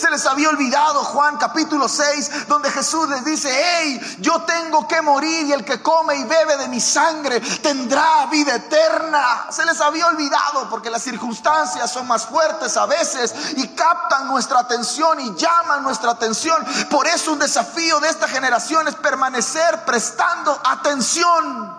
Se 0.00 0.10
les 0.10 0.24
había 0.24 0.48
olvidado 0.48 1.04
Juan 1.04 1.36
capítulo 1.36 1.86
6, 1.86 2.48
donde 2.48 2.70
Jesús 2.70 3.06
les 3.10 3.22
dice, 3.22 3.50
hey, 3.52 4.16
yo 4.20 4.40
tengo 4.44 4.88
que 4.88 5.02
morir 5.02 5.46
y 5.46 5.52
el 5.52 5.62
que 5.62 5.82
come 5.82 6.16
y 6.16 6.24
bebe 6.24 6.56
de 6.56 6.68
mi 6.68 6.80
sangre 6.80 7.38
tendrá 7.38 8.24
vida 8.30 8.54
eterna. 8.54 9.48
Se 9.50 9.62
les 9.66 9.78
había 9.82 10.06
olvidado 10.06 10.70
porque 10.70 10.88
las 10.88 11.02
circunstancias 11.02 11.92
son 11.92 12.08
más 12.08 12.24
fuertes 12.24 12.78
a 12.78 12.86
veces 12.86 13.34
y 13.58 13.68
captan 13.68 14.28
nuestra 14.28 14.60
atención 14.60 15.20
y 15.20 15.34
llaman 15.34 15.82
nuestra 15.82 16.12
atención. 16.12 16.64
Por 16.88 17.06
eso 17.06 17.32
un 17.32 17.38
desafío 17.38 18.00
de 18.00 18.08
esta 18.08 18.26
generación 18.26 18.88
es 18.88 18.94
permanecer 18.94 19.84
prestando 19.84 20.58
atención. 20.64 21.78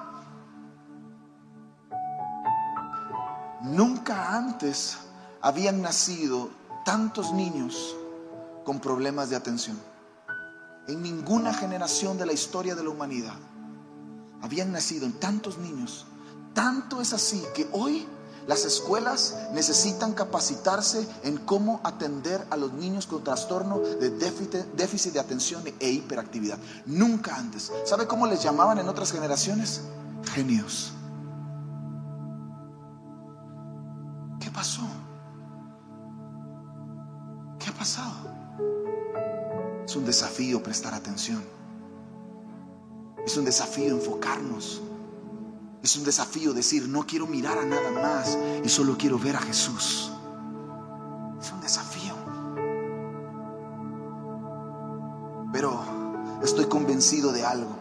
Nunca 3.62 4.36
antes 4.36 5.00
habían 5.42 5.82
nacido 5.82 6.52
tantos 6.86 7.32
niños 7.32 7.96
con 8.64 8.80
problemas 8.80 9.30
de 9.30 9.36
atención. 9.36 9.80
En 10.88 11.02
ninguna 11.02 11.54
generación 11.54 12.18
de 12.18 12.26
la 12.26 12.34
historia 12.34 12.76
de 12.76 12.84
la 12.84 12.90
humanidad 12.90 13.36
habían 14.42 14.72
nacido 14.72 15.10
tantos 15.20 15.58
niños. 15.58 16.06
Tanto 16.54 17.02
es 17.02 17.14
así 17.14 17.44
que 17.54 17.68
hoy 17.72 18.08
las 18.48 18.66
escuelas 18.66 19.38
necesitan 19.54 20.14
capacitarse 20.14 21.08
en 21.24 21.38
cómo 21.38 21.80
atender 21.84 22.46
a 22.50 22.58
los 22.58 22.74
niños 22.74 23.06
con 23.06 23.24
trastorno 23.24 23.80
de 23.80 24.10
déficit, 24.10 25.14
de 25.14 25.20
atención 25.20 25.64
e 25.80 25.90
hiperactividad. 25.90 26.58
Nunca 26.86 27.36
antes. 27.36 27.72
¿Sabe 27.86 28.08
cómo 28.08 28.26
les 28.26 28.42
llamaban 28.42 28.80
en 28.80 28.90
otras 28.90 29.12
generaciones? 29.12 29.82
Genios. 30.34 30.94
Desafío 40.12 40.62
prestar 40.62 40.94
atención. 40.94 41.42
Es 43.26 43.38
un 43.38 43.46
desafío 43.46 43.96
enfocarnos. 43.96 44.82
Es 45.82 45.96
un 45.96 46.04
desafío 46.04 46.52
decir, 46.54 46.90
no 46.90 47.08
quiero 47.08 47.28
mirar 47.28 47.58
a 47.58 47.64
nada 47.64 47.92
más 47.92 48.38
y 48.62 48.68
solo 48.68 48.98
quiero 48.98 49.18
ver 49.18 49.38
a 49.38 49.40
Jesús. 49.40 50.12
Es 51.40 51.52
un 51.54 51.62
desafío. 51.62 52.14
Pero 55.54 55.82
estoy 56.44 56.66
convencido 56.66 57.32
de 57.32 57.46
algo. 57.46 57.80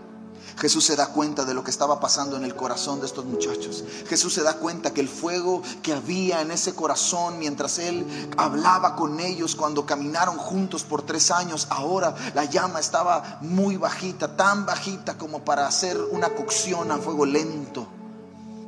Jesús 0.58 0.84
se 0.84 0.96
da 0.96 1.08
cuenta 1.08 1.44
de 1.44 1.54
lo 1.54 1.64
que 1.64 1.70
estaba 1.70 2.00
pasando 2.00 2.36
en 2.36 2.44
el 2.44 2.54
corazón 2.54 3.00
de 3.00 3.06
estos 3.06 3.24
muchachos. 3.24 3.84
Jesús 4.08 4.34
se 4.34 4.42
da 4.42 4.54
cuenta 4.54 4.92
que 4.92 5.00
el 5.00 5.08
fuego 5.08 5.62
que 5.82 5.92
había 5.92 6.40
en 6.40 6.50
ese 6.50 6.74
corazón 6.74 7.38
mientras 7.38 7.78
Él 7.78 8.06
hablaba 8.36 8.96
con 8.96 9.20
ellos 9.20 9.56
cuando 9.56 9.86
caminaron 9.86 10.36
juntos 10.36 10.82
por 10.84 11.02
tres 11.02 11.30
años, 11.30 11.66
ahora 11.70 12.14
la 12.34 12.44
llama 12.44 12.80
estaba 12.80 13.38
muy 13.40 13.76
bajita, 13.76 14.36
tan 14.36 14.66
bajita 14.66 15.16
como 15.18 15.44
para 15.44 15.66
hacer 15.66 15.98
una 16.10 16.30
cocción 16.30 16.90
a 16.90 16.98
fuego 16.98 17.26
lento. 17.26 17.86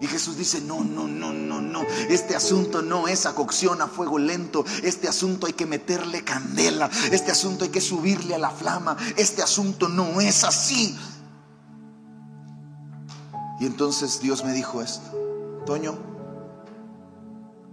Y 0.03 0.09
Jesús 0.09 0.37
dice, 0.37 0.61
no, 0.61 0.83
no, 0.83 1.07
no, 1.07 1.33
no, 1.33 1.61
no, 1.61 1.87
este 2.09 2.35
asunto 2.35 2.83
no 2.83 3.07
es 3.07 3.25
a 3.25 3.37
cocción 3.37 3.81
a 3.81 3.87
fuego 3.87 4.18
lento, 4.18 4.64
este 4.83 5.07
asunto 5.07 5.47
hay 5.47 5.53
que 5.53 5.64
meterle 5.64 6.25
candela, 6.25 6.90
este 7.12 7.31
asunto 7.31 7.62
hay 7.62 7.71
que 7.71 7.81
subirle 7.81 8.35
a 8.35 8.38
la 8.38 8.51
flama, 8.51 8.97
este 9.16 9.42
asunto 9.42 9.88
no 9.88 10.21
es 10.21 10.42
así. 10.42 10.99
Y 13.62 13.66
entonces 13.66 14.20
Dios 14.20 14.44
me 14.44 14.53
dijo 14.53 14.83
esto, 14.83 15.62
Toño, 15.64 15.94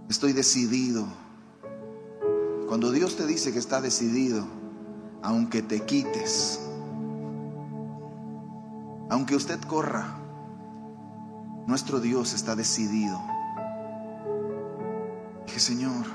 estoy 0.08 0.32
decidido. 0.32 1.04
Cuando 2.68 2.92
Dios 2.92 3.16
te 3.16 3.26
dice 3.26 3.52
que 3.52 3.58
está 3.58 3.80
decidido, 3.80 4.46
aunque 5.20 5.62
te 5.62 5.84
quites, 5.84 6.60
aunque 9.08 9.34
usted 9.34 9.60
corra, 9.62 10.16
nuestro 11.66 11.98
Dios 11.98 12.34
está 12.34 12.54
decidido. 12.54 13.20
Dije, 15.44 15.58
Señor, 15.58 16.06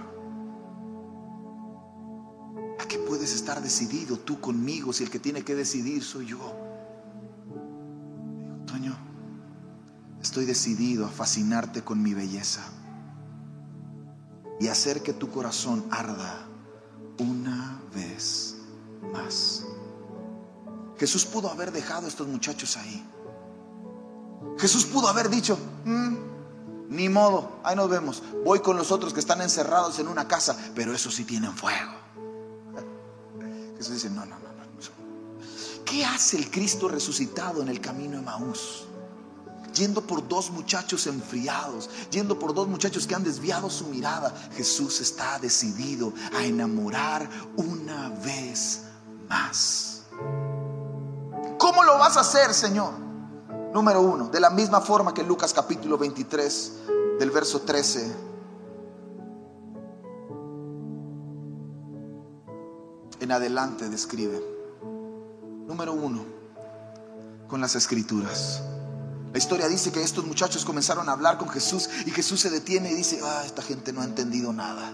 ¿a 2.79 2.87
qué 2.87 2.97
puedes 2.99 3.35
estar 3.35 3.61
decidido 3.61 4.15
tú 4.15 4.39
conmigo 4.39 4.93
si 4.93 5.03
el 5.03 5.09
que 5.09 5.19
tiene 5.19 5.43
que 5.43 5.53
decidir 5.53 6.01
soy 6.01 6.27
yo? 6.27 6.74
Estoy 10.35 10.47
decidido 10.47 11.05
a 11.05 11.09
fascinarte 11.09 11.81
con 11.81 12.03
mi 12.03 12.13
belleza 12.13 12.61
y 14.59 14.67
hacer 14.67 15.01
que 15.01 15.13
tu 15.13 15.31
corazón 15.31 15.85
arda 15.89 16.45
una 17.19 17.79
vez 17.95 18.57
más. 19.13 19.63
Jesús 20.97 21.23
pudo 21.23 21.49
haber 21.49 21.71
dejado 21.71 22.05
a 22.05 22.09
estos 22.09 22.27
muchachos 22.27 22.75
ahí. 22.75 23.01
Jesús 24.57 24.83
pudo 24.83 25.07
haber 25.07 25.29
dicho, 25.29 25.57
mm, 25.85 26.15
Ni 26.89 27.07
modo, 27.07 27.61
ahí 27.63 27.77
nos 27.77 27.89
vemos. 27.89 28.21
Voy 28.43 28.59
con 28.59 28.75
los 28.75 28.91
otros 28.91 29.13
que 29.13 29.21
están 29.21 29.39
encerrados 29.39 29.99
en 29.99 30.09
una 30.09 30.27
casa, 30.27 30.57
pero 30.75 30.93
esos 30.93 31.15
sí 31.15 31.23
tienen 31.23 31.55
fuego. 31.55 31.93
Jesús 33.77 33.93
dice, 33.93 34.09
no, 34.09 34.25
no, 34.25 34.37
no, 34.37 34.49
no. 34.49 35.85
¿Qué 35.85 36.03
hace 36.03 36.35
el 36.35 36.51
Cristo 36.51 36.89
resucitado 36.89 37.61
en 37.61 37.69
el 37.69 37.79
camino 37.79 38.17
de 38.17 38.23
Maús? 38.23 38.85
Yendo 39.75 40.01
por 40.01 40.25
dos 40.27 40.51
muchachos 40.51 41.05
enfriados, 41.05 41.89
yendo 42.09 42.39
por 42.39 42.53
dos 42.53 42.67
muchachos 42.67 43.05
que 43.05 43.13
han 43.13 43.23
desviado 43.23 43.69
su 43.69 43.85
mirada, 43.87 44.33
Jesús 44.55 45.01
está 45.01 45.37
decidido 45.39 46.13
a 46.33 46.45
enamorar 46.45 47.29
una 47.57 48.09
vez 48.09 48.83
más. 49.27 50.03
¿Cómo 51.57 51.83
lo 51.83 51.97
vas 51.97 52.15
a 52.15 52.21
hacer, 52.21 52.53
Señor? 52.53 52.93
Número 53.73 54.01
uno, 54.01 54.29
de 54.29 54.39
la 54.39 54.49
misma 54.49 54.79
forma 54.79 55.13
que 55.13 55.23
Lucas 55.23 55.53
capítulo 55.53 55.97
23, 55.97 56.71
del 57.19 57.31
verso 57.31 57.61
13. 57.61 58.15
En 63.19 63.31
adelante 63.31 63.89
describe. 63.89 64.41
Número 65.67 65.91
uno, 65.91 66.23
con 67.49 67.59
las 67.59 67.75
escrituras. 67.75 68.61
La 69.35 69.39
historia 69.39 69.67
dice 69.67 69.91
que 69.91 70.01
estos 70.01 70.25
muchachos 70.25 70.63
comenzaron 70.63 71.09
a 71.09 71.11
hablar 71.11 71.37
con 71.37 71.49
Jesús 71.49 71.89
y 72.05 72.11
Jesús 72.11 72.39
se 72.39 72.49
detiene 72.49 72.89
y 72.89 72.95
dice, 72.95 73.19
ah, 73.21 73.43
esta 73.45 73.61
gente 73.61 73.91
no 73.91 73.99
ha 73.99 74.05
entendido 74.05 74.53
nada. 74.53 74.93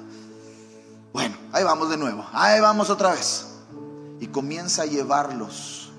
Bueno, 1.13 1.37
ahí 1.51 1.63
vamos 1.63 1.91
de 1.91 1.97
nuevo, 1.97 2.25
ahí 2.33 2.59
vamos 2.59 2.89
otra 2.89 3.11
vez. 3.11 3.45
Y 4.19 4.25
comienza 4.25 4.81
a 4.81 4.85
llevarlos 4.87 5.91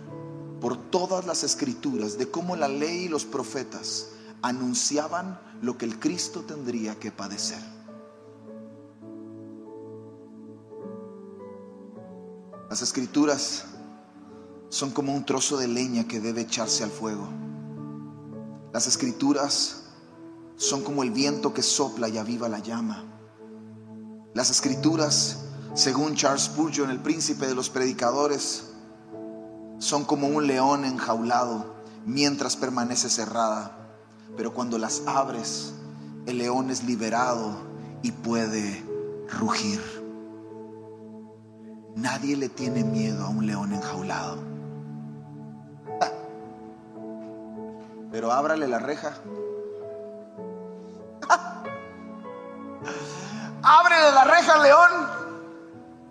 por 0.61 0.77
todas 0.77 1.25
las 1.25 1.45
escrituras 1.45 2.19
de 2.19 2.33
cómo 2.33 2.57
la 2.57 2.67
ley 2.67 3.05
y 3.05 3.09
los 3.09 3.25
profetas 3.25 4.09
anunciaban 4.43 5.41
lo 5.61 5.79
que 5.79 5.85
el 5.85 6.01
Cristo 6.01 6.41
tendría 6.41 6.99
que 6.99 7.13
padecer. 7.13 7.63
Las 12.69 12.83
escrituras 12.83 13.67
son 14.69 14.91
como 14.91 15.15
un 15.15 15.25
trozo 15.25 15.59
de 15.59 15.69
leña 15.69 16.09
que 16.09 16.19
debe 16.19 16.41
echarse 16.41 16.83
al 16.83 16.91
fuego. 16.91 17.52
Las 18.73 18.87
escrituras 18.87 19.83
son 20.57 20.83
como 20.83 21.03
el 21.03 21.11
viento 21.11 21.53
que 21.53 21.63
sopla 21.63 22.09
y 22.09 22.17
aviva 22.17 22.49
la 22.49 22.61
llama. 22.61 23.05
Las 24.33 24.49
escrituras, 24.51 25.41
según 25.75 26.15
Charles 26.15 26.45
Spurgeon, 26.45 26.91
el 26.91 27.01
príncipe 27.01 27.47
de 27.47 27.55
los 27.55 27.69
predicadores, 27.69 28.73
son 29.79 30.05
como 30.05 30.27
un 30.27 30.47
león 30.47 30.87
enjaulado 30.87 31.75
mientras 32.07 32.57
permanece 32.57 33.11
cerrada. 33.11 33.77
Pero 34.39 34.55
cuando 34.55 34.79
las 34.79 35.03
abres, 35.05 35.75
el 36.25 36.39
león 36.39 36.71
es 36.71 36.85
liberado 36.85 37.55
y 38.03 38.13
puede 38.13 38.83
rugir. 39.39 39.81
Nadie 41.95 42.37
le 42.39 42.49
tiene 42.49 42.85
miedo 42.85 43.27
a 43.27 43.29
un 43.29 43.47
león 43.47 43.75
enjaulado. 43.75 44.52
Pero 48.12 48.31
ábrale 48.31 48.68
la 48.68 48.79
reja. 48.79 49.14
Ábrele 53.62 54.12
la 54.12 54.25
reja 54.25 54.62
león. 54.62 54.90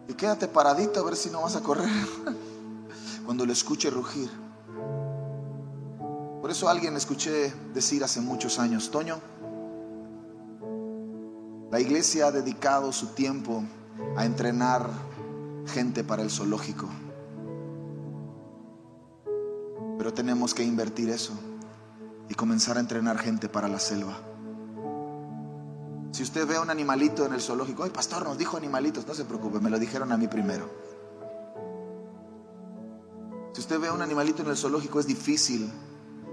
Y 0.08 0.16
quédate 0.16 0.48
paradito 0.48 1.00
a 1.00 1.04
ver 1.04 1.16
si 1.16 1.30
no 1.30 1.44
vas 1.44 1.56
a 1.56 1.62
correr. 1.62 1.88
Cuando 3.24 3.46
le 3.46 3.54
escuche 3.54 3.92
rugir. 3.92 4.32
Por 6.42 6.50
eso 6.50 6.68
alguien 6.68 6.98
escuché 6.98 7.54
decir 7.72 8.04
hace 8.04 8.20
muchos 8.20 8.58
años, 8.58 8.90
Toño, 8.90 9.20
la 11.70 11.80
iglesia 11.80 12.26
ha 12.28 12.32
dedicado 12.32 12.92
su 12.92 13.10
tiempo 13.10 13.64
a 14.18 14.26
entrenar 14.26 14.90
gente 15.68 16.04
para 16.04 16.24
el 16.24 16.32
zoológico. 16.32 16.90
Pero 20.00 20.12
tenemos 20.16 20.56
que 20.56 20.64
invertir 20.64 21.12
eso 21.12 21.51
y 22.32 22.34
comenzar 22.34 22.78
a 22.78 22.80
entrenar 22.80 23.18
gente 23.18 23.50
para 23.50 23.68
la 23.68 23.78
selva. 23.78 24.18
Si 26.14 26.24
usted 26.24 26.48
ve 26.48 26.56
a 26.56 26.62
un 26.62 26.70
animalito 26.70 27.26
en 27.26 27.34
el 27.34 27.42
zoológico, 27.42 27.84
ay 27.84 27.90
pastor, 27.90 28.24
nos 28.24 28.38
dijo 28.38 28.56
animalitos, 28.56 29.06
no 29.06 29.14
se 29.14 29.26
preocupe, 29.26 29.60
me 29.60 29.70
lo 29.70 29.78
dijeron 29.78 30.14
a 30.14 30.18
mí 30.18 30.30
primero. 30.30 30.70
Si 33.52 33.60
usted 33.60 33.82
ve 33.82 33.90
a 33.90 33.94
un 33.94 34.02
animalito 34.02 34.44
en 34.44 34.48
el 34.48 34.56
zoológico, 34.56 35.02
es 35.02 35.08
difícil 35.08 35.70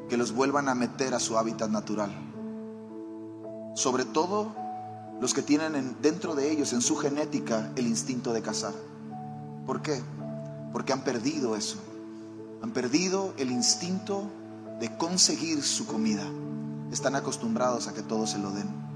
que 0.08 0.16
los 0.16 0.30
vuelvan 0.30 0.68
a 0.68 0.76
meter 0.76 1.14
a 1.14 1.18
su 1.18 1.36
hábitat 1.36 1.68
natural. 1.68 2.12
Sobre 3.74 4.04
todo 4.04 4.54
los 5.20 5.34
que 5.34 5.42
tienen 5.42 5.96
dentro 6.00 6.36
de 6.36 6.52
ellos, 6.52 6.72
en 6.74 6.80
su 6.80 6.94
genética, 6.94 7.72
el 7.74 7.88
instinto 7.88 8.32
de 8.32 8.40
cazar. 8.40 8.72
¿Por 9.66 9.82
qué? 9.82 10.00
Porque 10.72 10.92
han 10.92 11.02
perdido 11.02 11.56
eso. 11.56 11.78
Han 12.62 12.70
perdido 12.70 13.34
el 13.36 13.50
instinto 13.50 14.30
de 14.78 14.96
conseguir 14.96 15.62
su 15.62 15.86
comida. 15.86 16.24
Están 16.92 17.16
acostumbrados 17.16 17.88
a 17.88 17.94
que 17.94 18.02
todos 18.02 18.30
se 18.30 18.38
lo 18.38 18.50
den. 18.50 18.88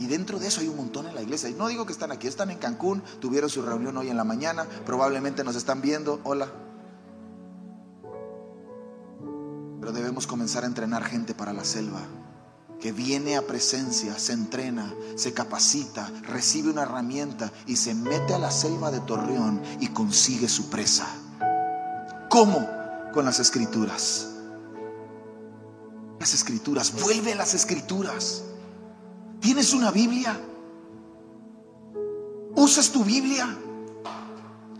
Y 0.00 0.06
dentro 0.06 0.38
de 0.38 0.46
eso 0.46 0.60
hay 0.60 0.68
un 0.68 0.76
montón 0.76 1.06
en 1.06 1.14
la 1.14 1.22
iglesia. 1.22 1.48
Y 1.48 1.54
no 1.54 1.66
digo 1.68 1.86
que 1.86 1.92
están 1.92 2.12
aquí, 2.12 2.28
están 2.28 2.50
en 2.50 2.58
Cancún, 2.58 3.02
tuvieron 3.20 3.50
su 3.50 3.62
reunión 3.62 3.96
hoy 3.96 4.08
en 4.10 4.16
la 4.16 4.24
mañana, 4.24 4.66
probablemente 4.86 5.42
nos 5.42 5.56
están 5.56 5.80
viendo. 5.80 6.20
Hola. 6.24 6.48
Pero 9.80 9.92
debemos 9.92 10.26
comenzar 10.26 10.64
a 10.64 10.66
entrenar 10.66 11.04
gente 11.04 11.34
para 11.34 11.52
la 11.52 11.64
selva, 11.64 12.00
que 12.80 12.92
viene 12.92 13.36
a 13.36 13.46
presencia, 13.46 14.16
se 14.18 14.34
entrena, 14.34 14.94
se 15.16 15.32
capacita, 15.32 16.10
recibe 16.22 16.70
una 16.70 16.82
herramienta 16.82 17.50
y 17.66 17.76
se 17.76 17.94
mete 17.94 18.34
a 18.34 18.38
la 18.38 18.50
selva 18.50 18.90
de 18.90 19.00
Torreón 19.00 19.60
y 19.80 19.88
consigue 19.88 20.48
su 20.48 20.68
presa. 20.68 21.06
¿Cómo? 22.28 22.68
Con 23.12 23.24
las 23.24 23.40
escrituras. 23.40 24.37
Las 26.18 26.34
escrituras, 26.34 26.92
vuelve 26.92 27.32
a 27.32 27.36
las 27.36 27.54
escrituras. 27.54 28.42
¿Tienes 29.40 29.72
una 29.72 29.90
Biblia? 29.90 30.38
¿Usas 32.56 32.90
tu 32.90 33.04
Biblia? 33.04 33.56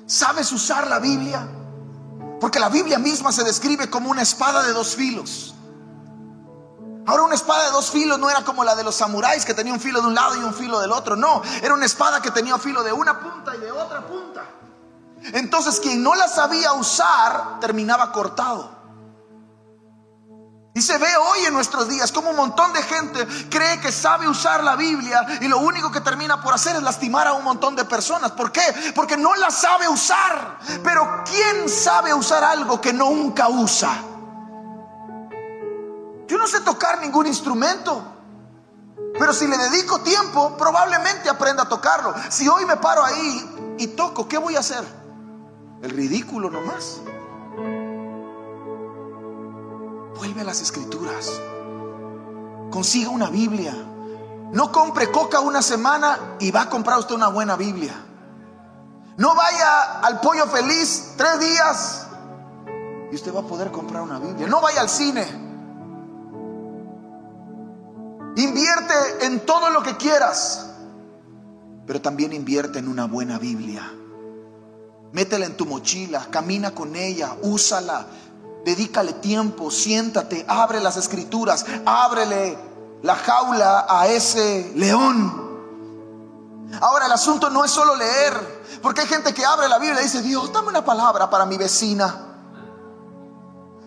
¿Sabes 0.07 0.51
usar 0.53 0.89
la 0.89 0.99
Biblia? 0.99 1.49
Porque 2.41 2.59
la 2.59 2.69
Biblia 2.69 2.99
misma 2.99 3.31
se 3.31 3.45
describe 3.45 3.89
como 3.89 4.11
una 4.11 4.23
espada 4.23 4.63
de 4.65 4.73
dos 4.73 4.97
filos. 4.97 5.55
Ahora 7.07 7.23
una 7.23 7.35
espada 7.35 7.65
de 7.67 7.71
dos 7.71 7.91
filos 7.91 8.19
no 8.19 8.29
era 8.29 8.45
como 8.45 8.65
la 8.65 8.75
de 8.75 8.85
los 8.85 8.97
samuráis 8.97 9.45
que 9.45 9.55
tenía 9.55 9.73
un 9.73 9.81
filo 9.81 10.01
de 10.01 10.09
un 10.09 10.15
lado 10.15 10.37
y 10.37 10.41
un 10.41 10.53
filo 10.53 10.79
del 10.81 10.93
otro. 10.93 11.17
No, 11.17 11.41
era 11.63 11.73
una 11.73 11.87
espada 11.87 12.21
que 12.21 12.31
tenía 12.31 12.59
filo 12.59 12.83
de 12.83 12.93
una 12.93 13.19
punta 13.19 13.57
y 13.57 13.61
de 13.61 13.73
otra 13.73 14.07
punta. 14.07 14.45
Entonces 15.33 15.81
quien 15.81 16.03
no 16.03 16.15
la 16.15 16.29
sabía 16.29 16.73
usar 16.75 17.61
terminaba 17.61 18.13
cortado. 18.13 18.78
Y 20.79 20.83
se 20.83 20.97
ve 20.97 21.09
hoy 21.17 21.45
en 21.45 21.55
nuestros 21.55 21.89
días 21.89 22.13
como 22.13 22.31
un 22.31 22.37
montón 22.37 22.73
de 22.73 22.81
gente 22.81 23.27
cree 23.51 23.81
que 23.81 23.91
sabe 23.91 24.29
usar 24.29 24.63
la 24.63 24.77
Biblia 24.77 25.27
y 25.41 25.49
lo 25.49 25.59
único 25.59 25.91
que 25.91 26.01
termina 26.01 26.41
por 26.41 26.55
hacer 26.55 26.77
es 26.77 26.83
lastimar 26.85 27.27
a 27.27 27.33
un 27.33 27.43
montón 27.43 27.75
de 27.75 27.85
personas. 27.85 28.31
¿Por 28.31 28.53
qué? 28.53 28.63
Porque 28.95 29.17
no 29.17 29.35
la 29.35 29.51
sabe 29.51 29.89
usar. 29.89 30.61
Pero 30.85 31.25
¿quién 31.25 31.69
sabe 31.69 32.15
usar 32.15 32.45
algo 32.45 32.81
que 32.81 32.93
nunca 32.93 33.49
usa? 33.49 33.91
Yo 36.29 36.39
no 36.39 36.47
sé 36.47 36.61
tocar 36.61 37.01
ningún 37.01 37.27
instrumento. 37.27 38.01
Pero 39.19 39.33
si 39.33 39.49
le 39.49 39.59
dedico 39.59 39.99
tiempo, 40.03 40.57
probablemente 40.57 41.29
aprenda 41.29 41.65
a 41.65 41.69
tocarlo. 41.69 42.15
Si 42.29 42.49
hoy 42.49 42.65
me 42.67 42.77
paro 42.77 43.05
ahí 43.05 43.75
y 43.79 43.89
toco, 43.89 44.29
¿qué 44.29 44.39
voy 44.39 44.55
a 44.55 44.61
hacer? 44.61 44.85
El 45.83 45.91
ridículo 45.91 46.49
nomás. 46.49 47.01
Vuelve 50.19 50.41
a 50.41 50.45
las 50.45 50.61
escrituras. 50.61 51.31
Consiga 52.71 53.11
una 53.11 53.31
Biblia. 53.31 53.75
No 54.53 54.73
compre 54.73 55.11
coca 55.11 55.41
una 55.41 55.63
semana 55.63 56.37
y 56.41 56.51
va 56.51 56.63
a 56.63 56.69
comprar 56.69 56.99
usted 56.99 57.15
una 57.15 57.29
buena 57.29 57.57
Biblia. 57.57 57.95
No 59.17 59.35
vaya 59.35 60.01
al 60.01 60.21
pollo 60.21 60.47
feliz 60.47 61.15
tres 61.17 61.41
días 61.41 62.07
y 63.11 63.15
usted 63.15 63.35
va 63.35 63.41
a 63.41 63.45
poder 63.45 63.71
comprar 63.71 64.03
una 64.03 64.19
Biblia. 64.19 64.47
No 64.49 64.61
vaya 64.61 64.81
al 64.81 64.89
cine. 64.89 65.25
Invierte 68.37 69.27
en 69.27 69.47
todo 69.47 69.71
lo 69.71 69.83
que 69.83 69.97
quieras, 69.97 70.71
pero 71.87 72.01
también 72.01 72.33
invierte 72.33 72.79
en 72.79 72.89
una 72.89 73.07
buena 73.07 73.39
Biblia. 73.39 73.93
Métela 75.13 75.47
en 75.47 75.57
tu 75.57 75.65
mochila, 75.65 76.27
camina 76.31 76.75
con 76.75 76.95
ella, 76.95 77.37
úsala, 77.43 78.07
Dedícale 78.69 79.15
tiempo, 79.15 79.71
siéntate, 79.71 80.45
abre 80.47 80.79
las 80.79 80.99
escrituras, 80.99 81.65
ábrele 81.87 82.59
la 83.01 83.17
jaula 83.17 83.87
a 83.89 84.09
ese 84.09 84.73
león. 84.75 86.69
Ahora 86.79 87.07
el 87.07 87.13
asunto 87.13 87.49
no 87.49 87.65
es 87.65 87.71
solo 87.71 87.97
leer, 87.97 88.61
porque 88.83 89.01
hay 89.01 89.07
gente 89.07 89.33
que 89.33 89.43
abre 89.43 89.69
la 89.69 89.79
Biblia 89.79 90.03
y 90.03 90.05
dice, 90.05 90.21
Dios, 90.21 90.53
dame 90.53 90.69
una 90.69 90.85
palabra 90.85 91.31
para 91.31 91.47
mi 91.47 91.57
vecina. 91.57 92.15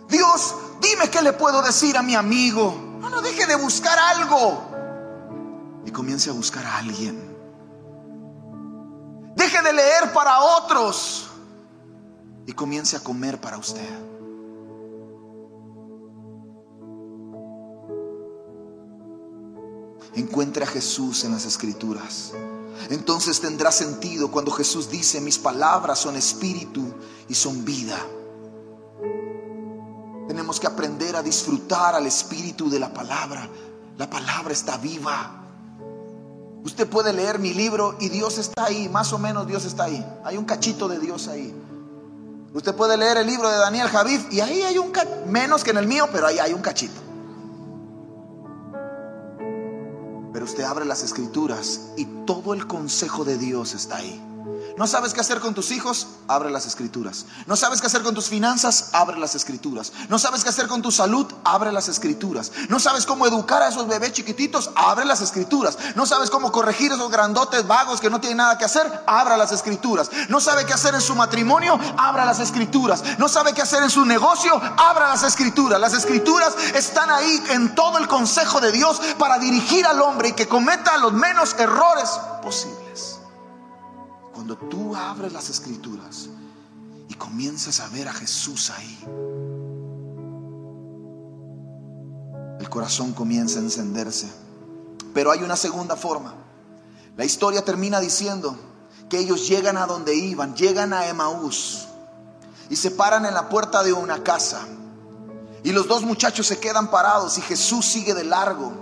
Dios, 0.09 0.55
dime 0.82 1.11
qué 1.11 1.21
le 1.21 1.34
puedo 1.34 1.61
decir 1.61 1.95
a 1.95 2.01
mi 2.01 2.15
amigo. 2.15 2.75
No, 3.01 3.11
no 3.11 3.21
deje 3.21 3.45
de 3.45 3.57
buscar 3.57 3.99
algo 3.99 4.63
y 5.86 5.91
comience 5.91 6.32
a 6.32 6.34
buscar 6.34 6.65
a 6.65 6.79
alguien. 6.79 7.38
Deje 9.36 9.61
de 9.61 9.73
leer 9.73 10.11
para 10.11 10.39
otros 10.39 11.27
y 12.47 12.53
comience 12.53 12.97
a 12.97 12.99
comer 13.01 13.39
para 13.39 13.59
usted. 13.59 14.11
Encuentre 20.16 20.64
a 20.64 20.68
Jesús 20.68 21.24
en 21.24 21.32
las 21.32 21.45
escrituras. 21.45 22.34
Entonces 22.89 23.39
tendrá 23.39 23.72
sentido 23.72 24.32
cuando 24.32 24.51
Jesús 24.51 24.89
dice, 24.89 25.22
mis 25.22 25.38
palabras 25.38 25.99
son 25.99 26.16
espíritu 26.16 26.84
y 27.30 27.36
son 27.36 27.64
vida. 27.64 27.97
Tenemos 30.28 30.59
que 30.59 30.68
aprender 30.68 31.16
a 31.16 31.24
disfrutar 31.24 31.95
al 31.95 32.05
espíritu 32.07 32.70
de 32.70 32.80
la 32.80 32.93
palabra. 32.93 33.47
La 33.97 34.09
palabra 34.09 34.53
está 34.53 34.78
viva. 34.78 35.38
Usted 36.64 36.88
puede 36.88 37.12
leer 37.14 37.39
mi 37.39 37.53
libro 37.53 37.95
y 37.99 38.09
Dios 38.09 38.38
está 38.38 38.66
ahí, 38.66 38.88
más 38.89 39.14
o 39.14 39.18
menos 39.18 39.47
Dios 39.47 39.66
está 39.66 39.86
ahí. 39.86 40.05
Hay 40.24 40.38
un 40.38 40.45
cachito 40.45 40.88
de 40.88 40.99
Dios 40.99 41.28
ahí. 41.28 41.53
Usted 42.53 42.76
puede 42.76 42.97
leer 42.97 43.18
el 43.18 43.28
libro 43.28 43.49
de 43.49 43.57
Daniel 43.57 43.88
Javif 43.88 44.32
y 44.32 44.41
ahí 44.41 44.62
hay 44.62 44.78
un 44.78 44.91
menos 45.28 45.64
que 45.64 45.72
en 45.72 45.78
el 45.78 45.88
mío, 45.88 46.07
pero 46.12 46.28
ahí 46.28 46.39
hay 46.39 46.53
un 46.53 46.62
cachito. 46.62 47.11
Usted 50.52 50.66
abre 50.66 50.84
las 50.84 51.02
escrituras 51.02 51.93
y 51.95 52.04
todo 52.26 52.54
el 52.54 52.68
consejo 52.68 53.24
de 53.24 53.38
Dios 53.38 53.74
está 53.74 53.95
ahí. 53.95 54.30
¿No 54.77 54.87
sabes 54.87 55.13
qué 55.13 55.21
hacer 55.21 55.39
con 55.39 55.53
tus 55.53 55.71
hijos? 55.71 56.07
Abre 56.27 56.49
las 56.49 56.65
escrituras. 56.65 57.25
¿No 57.45 57.55
sabes 57.55 57.81
qué 57.81 57.87
hacer 57.87 58.03
con 58.03 58.15
tus 58.15 58.29
finanzas? 58.29 58.89
Abre 58.93 59.19
las 59.19 59.35
escrituras. 59.35 59.91
¿No 60.09 60.17
sabes 60.17 60.43
qué 60.43 60.49
hacer 60.49 60.67
con 60.67 60.81
tu 60.81 60.91
salud? 60.91 61.31
Abre 61.43 61.71
las 61.71 61.87
escrituras. 61.87 62.51
¿No 62.69 62.79
sabes 62.79 63.05
cómo 63.05 63.27
educar 63.27 63.61
a 63.61 63.67
esos 63.67 63.87
bebés 63.87 64.13
chiquititos? 64.13 64.71
Abre 64.75 65.05
las 65.05 65.21
escrituras. 65.21 65.77
¿No 65.95 66.05
sabes 66.05 66.29
cómo 66.29 66.51
corregir 66.51 66.91
a 66.91 66.95
esos 66.95 67.11
grandotes 67.11 67.67
vagos 67.67 67.99
que 68.01 68.09
no 68.09 68.19
tienen 68.19 68.37
nada 68.37 68.57
que 68.57 68.65
hacer? 68.65 69.03
Abra 69.05 69.37
las 69.37 69.51
escrituras. 69.51 70.09
¿No 70.29 70.39
sabe 70.39 70.65
qué 70.65 70.73
hacer 70.73 70.95
en 70.95 71.01
su 71.01 71.15
matrimonio? 71.15 71.79
Abra 71.97 72.25
las 72.25 72.39
escrituras. 72.39 73.03
¿No 73.17 73.27
sabe 73.27 73.53
qué 73.53 73.61
hacer 73.61 73.83
en 73.83 73.89
su 73.89 74.05
negocio? 74.05 74.59
Abra 74.77 75.09
las 75.09 75.23
escrituras. 75.23 75.79
Las 75.79 75.93
escrituras 75.93 76.55
están 76.73 77.11
ahí 77.11 77.43
en 77.49 77.75
todo 77.75 77.97
el 77.97 78.07
consejo 78.07 78.61
de 78.61 78.71
Dios 78.71 78.99
para 79.19 79.37
dirigir 79.37 79.85
al 79.85 80.01
hombre 80.01 80.29
y 80.29 80.33
que 80.33 80.47
cometa 80.47 80.97
los 80.97 81.13
menos 81.13 81.55
errores 81.59 82.09
posibles. 82.41 82.80
Cuando 84.41 84.57
tú 84.57 84.95
abres 84.95 85.31
las 85.33 85.51
escrituras 85.51 86.27
y 87.07 87.13
comienzas 87.13 87.79
a 87.79 87.87
ver 87.89 88.07
a 88.07 88.13
Jesús 88.13 88.71
ahí, 88.71 88.99
el 92.59 92.67
corazón 92.67 93.13
comienza 93.13 93.59
a 93.59 93.61
encenderse. 93.61 94.33
Pero 95.13 95.29
hay 95.29 95.43
una 95.43 95.55
segunda 95.55 95.95
forma. 95.95 96.33
La 97.17 97.23
historia 97.23 97.63
termina 97.63 97.99
diciendo 97.99 98.57
que 99.11 99.19
ellos 99.19 99.47
llegan 99.47 99.77
a 99.77 99.85
donde 99.85 100.15
iban, 100.15 100.55
llegan 100.55 100.91
a 100.91 101.05
Emaús 101.05 101.85
y 102.67 102.77
se 102.77 102.89
paran 102.89 103.27
en 103.27 103.35
la 103.35 103.47
puerta 103.47 103.83
de 103.83 103.93
una 103.93 104.23
casa. 104.23 104.65
Y 105.63 105.71
los 105.71 105.87
dos 105.87 106.01
muchachos 106.01 106.47
se 106.47 106.59
quedan 106.59 106.89
parados 106.89 107.37
y 107.37 107.41
Jesús 107.41 107.85
sigue 107.85 108.15
de 108.15 108.23
largo. 108.23 108.73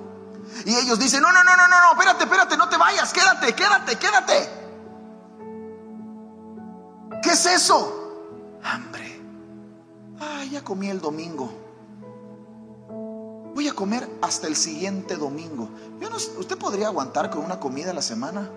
Y 0.64 0.74
ellos 0.74 0.99
dicen, 0.99 1.22
no, 1.22 1.34
no, 1.34 1.43
no, 1.43 1.57
no, 1.57 1.68
no, 1.68 1.91
espérate, 1.91 2.24
espérate, 2.24 2.55
no 2.55 2.70
te 2.70 2.78
vayas, 2.78 3.12
quédate, 3.12 3.53
quédate, 3.53 3.97
quédate. 3.97 4.59
¿Qué 7.22 7.32
es 7.32 7.46
eso? 7.46 8.60
Hambre. 8.64 9.20
Ah, 10.20 10.44
ya 10.50 10.64
comí 10.64 10.90
el 10.90 11.02
domingo. 11.02 11.50
Voy 13.54 13.68
a 13.68 13.74
comer 13.74 14.10
hasta 14.22 14.48
el 14.48 14.56
siguiente 14.56 15.16
domingo. 15.16 15.70
¿Usted 16.38 16.58
podría 16.58 16.88
aguantar 16.88 17.30
con 17.30 17.44
una 17.44 17.60
comida 17.60 17.92
a 17.92 17.94
la 17.94 18.02
semana? 18.02 18.50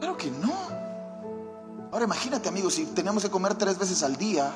Claro 0.00 0.16
que 0.16 0.30
no. 0.30 0.52
Ahora 1.92 2.04
imagínate, 2.04 2.48
amigos, 2.48 2.74
si 2.74 2.86
tenemos 2.86 3.22
que 3.22 3.30
comer 3.30 3.54
tres 3.54 3.78
veces 3.78 4.02
al 4.02 4.16
día 4.16 4.50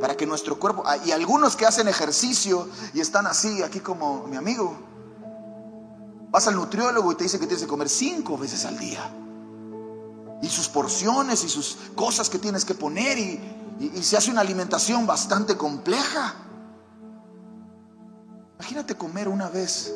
para 0.00 0.16
que 0.16 0.26
nuestro 0.26 0.58
cuerpo, 0.58 0.82
ah, 0.84 0.96
y 1.04 1.12
algunos 1.12 1.54
que 1.54 1.64
hacen 1.64 1.86
ejercicio 1.86 2.68
y 2.92 3.00
están 3.00 3.28
así, 3.28 3.62
aquí 3.62 3.78
como 3.78 4.26
mi 4.26 4.36
amigo, 4.36 4.76
vas 6.30 6.48
al 6.48 6.56
nutriólogo 6.56 7.12
y 7.12 7.14
te 7.14 7.24
dice 7.24 7.38
que 7.38 7.46
tienes 7.46 7.62
que 7.62 7.68
comer 7.68 7.88
cinco 7.88 8.36
veces 8.36 8.64
al 8.64 8.76
día 8.78 9.08
y 10.42 10.48
sus 10.48 10.68
porciones 10.68 11.44
y 11.44 11.48
sus 11.48 11.78
cosas 11.94 12.28
que 12.28 12.38
tienes 12.38 12.64
que 12.64 12.74
poner 12.74 13.18
y, 13.18 13.52
se 14.00 14.16
hace 14.16 14.30
una 14.30 14.40
alimentación 14.40 15.06
bastante 15.06 15.54
compleja. 15.54 16.34
Imagínate 18.58 18.94
comer 18.94 19.28
una 19.28 19.50
vez 19.50 19.92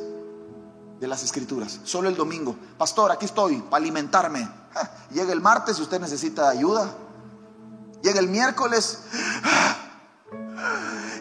de 1.01 1.07
las 1.07 1.23
escrituras, 1.23 1.81
solo 1.85 2.11
el 2.11 2.15
domingo. 2.15 2.57
Pastor, 2.77 3.11
aquí 3.11 3.25
estoy 3.25 3.57
para 3.63 3.79
alimentarme. 3.79 4.47
llega 5.13 5.33
el 5.33 5.41
martes 5.41 5.79
y 5.79 5.83
usted 5.83 5.99
necesita 5.99 6.51
ayuda. 6.51 6.95
Llega 8.03 8.21
el 8.21 8.29
miércoles. 8.29 8.99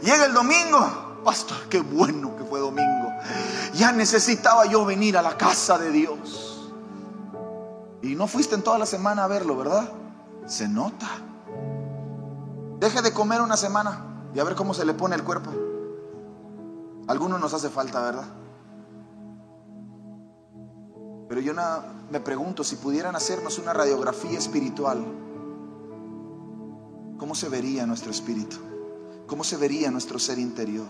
llega 0.01 0.26
el 0.26 0.34
domingo. 0.34 1.22
Pastor, 1.24 1.70
qué 1.70 1.80
bueno 1.80 2.36
que 2.36 2.43
fue 2.43 2.59
domingo. 2.59 3.13
Ya 3.74 3.93
necesitaba 3.93 4.65
yo 4.65 4.84
venir 4.84 5.17
a 5.17 5.22
la 5.22 5.38
casa 5.38 5.78
de 5.78 5.91
Dios. 5.91 6.49
Y 8.02 8.16
no 8.16 8.28
fuiste 8.28 8.56
en 8.56 8.64
toda 8.64 8.78
la 8.78 8.86
semana 8.86 9.26
a 9.26 9.28
verlo, 9.28 9.58
¿verdad? 9.58 9.91
Se 10.45 10.68
nota. 10.68 11.08
Deje 12.80 13.02
de 13.02 13.14
comer 13.14 13.41
una 13.41 13.58
semana 13.58 14.06
y 14.34 14.39
a 14.39 14.43
ver 14.43 14.56
cómo 14.56 14.74
se 14.74 14.86
le 14.86 14.93
pone 14.93 15.16
el 15.16 15.24
cuerpo. 15.24 15.52
Algunos 17.08 17.41
nos 17.41 17.54
hace 17.54 17.70
falta, 17.70 18.02
¿verdad? 18.02 18.26
Pero 21.28 21.41
yo 21.41 21.54
me 22.10 22.20
pregunto 22.20 22.64
si 22.64 22.76
pudieran 22.76 23.16
hacernos 23.16 23.60
una 23.60 23.74
radiografía 23.74 24.38
espiritual, 24.38 25.06
¿cómo 27.18 27.36
se 27.36 27.50
vería 27.50 27.86
nuestro 27.86 28.12
espíritu? 28.12 28.58
¿Cómo 29.28 29.43
se 29.43 29.58
vería 29.58 29.91
nuestro 29.91 30.18
ser 30.18 30.39
interior? 30.39 30.88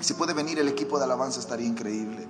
Si 0.00 0.12
puede 0.14 0.34
venir 0.34 0.58
el 0.58 0.68
equipo 0.68 0.98
de 0.98 1.04
alabanza 1.04 1.40
estaría 1.40 1.66
increíble. 1.66 2.26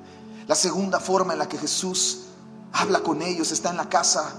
La 0.47 0.55
segunda 0.55 1.01
forma 1.01 1.32
en 1.32 1.40
la 1.40 1.49
que 1.49 1.59
Jesús 1.59 2.26
habla 2.72 3.00
con 3.00 3.22
ellos, 3.22 3.52
está 3.52 3.70
en 3.70 3.76
la 3.76 3.88
casa. 3.88 4.32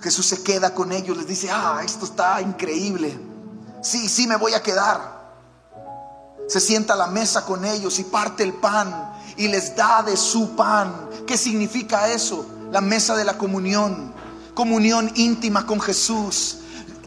Jesús 0.00 0.26
se 0.26 0.42
queda 0.42 0.74
con 0.74 0.92
ellos, 0.92 1.16
les 1.16 1.26
dice, 1.26 1.50
ah, 1.50 1.80
esto 1.84 2.04
está 2.04 2.40
increíble. 2.40 3.18
Sí, 3.82 4.08
sí, 4.08 4.26
me 4.26 4.36
voy 4.36 4.54
a 4.54 4.62
quedar. 4.62 5.22
Se 6.48 6.60
sienta 6.60 6.94
a 6.94 6.96
la 6.96 7.06
mesa 7.06 7.44
con 7.44 7.64
ellos 7.64 7.98
y 7.98 8.04
parte 8.04 8.42
el 8.42 8.52
pan 8.54 9.12
y 9.36 9.48
les 9.48 9.76
da 9.76 10.02
de 10.02 10.16
su 10.16 10.56
pan. 10.56 11.08
¿Qué 11.26 11.36
significa 11.38 12.08
eso? 12.08 12.46
La 12.70 12.80
mesa 12.80 13.14
de 13.16 13.24
la 13.24 13.38
comunión, 13.38 14.12
comunión 14.54 15.10
íntima 15.14 15.66
con 15.66 15.80
Jesús 15.80 16.58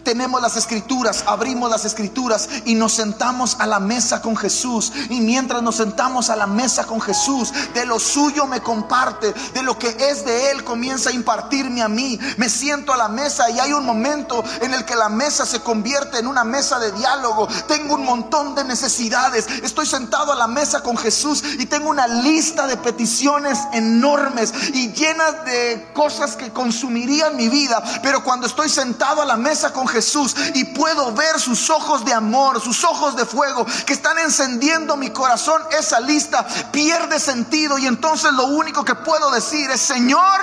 tenemos 0.05 0.41
las 0.41 0.55
escrituras, 0.55 1.23
abrimos 1.27 1.69
las 1.69 1.83
escrituras 1.83 2.47
y 2.63 2.75
nos 2.75 2.93
sentamos 2.93 3.57
a 3.59 3.65
la 3.65 3.79
mesa 3.79 4.21
con 4.21 4.37
Jesús. 4.37 4.93
Y 5.09 5.19
mientras 5.19 5.61
nos 5.61 5.75
sentamos 5.75 6.29
a 6.29 6.35
la 6.35 6.47
mesa 6.47 6.85
con 6.85 7.01
Jesús, 7.01 7.51
de 7.73 7.85
lo 7.85 7.99
suyo 7.99 8.45
me 8.45 8.61
comparte, 8.61 9.33
de 9.53 9.63
lo 9.63 9.77
que 9.77 9.89
es 9.99 10.23
de 10.23 10.51
Él 10.51 10.63
comienza 10.63 11.09
a 11.09 11.13
impartirme 11.13 11.81
a 11.81 11.89
mí. 11.89 12.17
Me 12.37 12.49
siento 12.49 12.93
a 12.93 12.97
la 12.97 13.09
mesa 13.09 13.49
y 13.49 13.59
hay 13.59 13.73
un 13.73 13.83
momento 13.83 14.43
en 14.61 14.73
el 14.73 14.85
que 14.85 14.95
la 14.95 15.09
mesa 15.09 15.45
se 15.45 15.61
convierte 15.61 16.19
en 16.19 16.27
una 16.27 16.43
mesa 16.43 16.79
de 16.79 16.91
diálogo. 16.91 17.47
Tengo 17.67 17.95
un 17.95 18.05
montón 18.05 18.53
de 18.53 18.63
necesidades. 18.63 19.47
Estoy 19.63 19.87
sentado 19.87 20.31
a 20.31 20.35
la 20.35 20.47
mesa 20.47 20.83
con 20.83 20.95
Jesús 20.97 21.43
y 21.57 21.65
tengo 21.65 21.89
una 21.89 22.07
lista 22.07 22.67
de 22.67 22.77
peticiones 22.77 23.57
enormes 23.73 24.53
y 24.71 24.93
llenas 24.93 25.45
de 25.45 25.89
cosas 25.95 26.35
que 26.35 26.53
consumirían 26.53 27.35
mi 27.35 27.49
vida. 27.49 27.83
Pero 28.03 28.23
cuando 28.23 28.45
estoy 28.45 28.69
sentado 28.69 29.23
a 29.23 29.25
la 29.25 29.35
mesa 29.35 29.73
con 29.73 29.87
Jesús, 29.87 29.94
Jesús 29.95 30.35
y 30.53 30.65
puedo 30.65 31.13
ver 31.13 31.39
sus 31.39 31.69
ojos 31.69 32.03
de 32.03 32.13
amor, 32.13 32.59
sus 32.59 32.83
ojos 32.83 33.15
de 33.15 33.25
fuego 33.25 33.65
que 33.85 33.93
están 33.93 34.19
encendiendo 34.19 34.97
mi 34.97 35.09
corazón, 35.11 35.61
esa 35.71 36.01
lista 36.01 36.45
pierde 36.71 37.17
sentido 37.17 37.77
y 37.77 37.87
entonces 37.87 38.33
lo 38.33 38.47
único 38.47 38.83
que 38.83 38.93
puedo 38.95 39.31
decir 39.31 39.71
es, 39.71 39.79
Señor, 39.79 40.41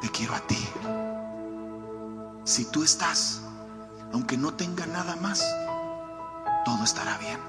te 0.00 0.08
quiero 0.10 0.34
a 0.36 0.40
ti. 0.40 0.68
Si 2.44 2.66
tú 2.66 2.84
estás, 2.84 3.40
aunque 4.12 4.36
no 4.36 4.54
tenga 4.54 4.86
nada 4.86 5.16
más, 5.16 5.42
todo 6.64 6.84
estará 6.84 7.18
bien. 7.18 7.40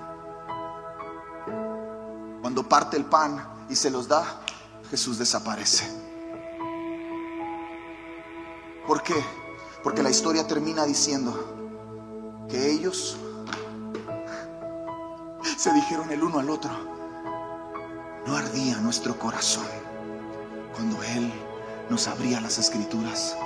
Cuando 2.41 2.67
parte 2.67 2.97
el 2.97 3.05
pan 3.05 3.47
y 3.69 3.75
se 3.75 3.91
los 3.91 4.07
da, 4.07 4.23
Jesús 4.89 5.19
desaparece. 5.19 5.85
¿Por 8.87 9.03
qué? 9.03 9.44
Porque 9.85 10.01
la 10.01 10.09
historia 10.09 10.47
termina 10.47 10.83
diciendo 10.83 12.47
que 12.49 12.71
ellos 12.71 13.17
se 15.55 15.71
dijeron 15.73 16.09
el 16.09 16.23
uno 16.23 16.39
al 16.39 16.49
otro, 16.49 16.71
no 18.25 18.35
ardía 18.35 18.77
nuestro 18.77 19.19
corazón 19.19 19.67
cuando 20.73 21.03
Él 21.03 21.31
nos 21.87 22.07
abría 22.07 22.41
las 22.41 22.57
escrituras. 22.57 23.37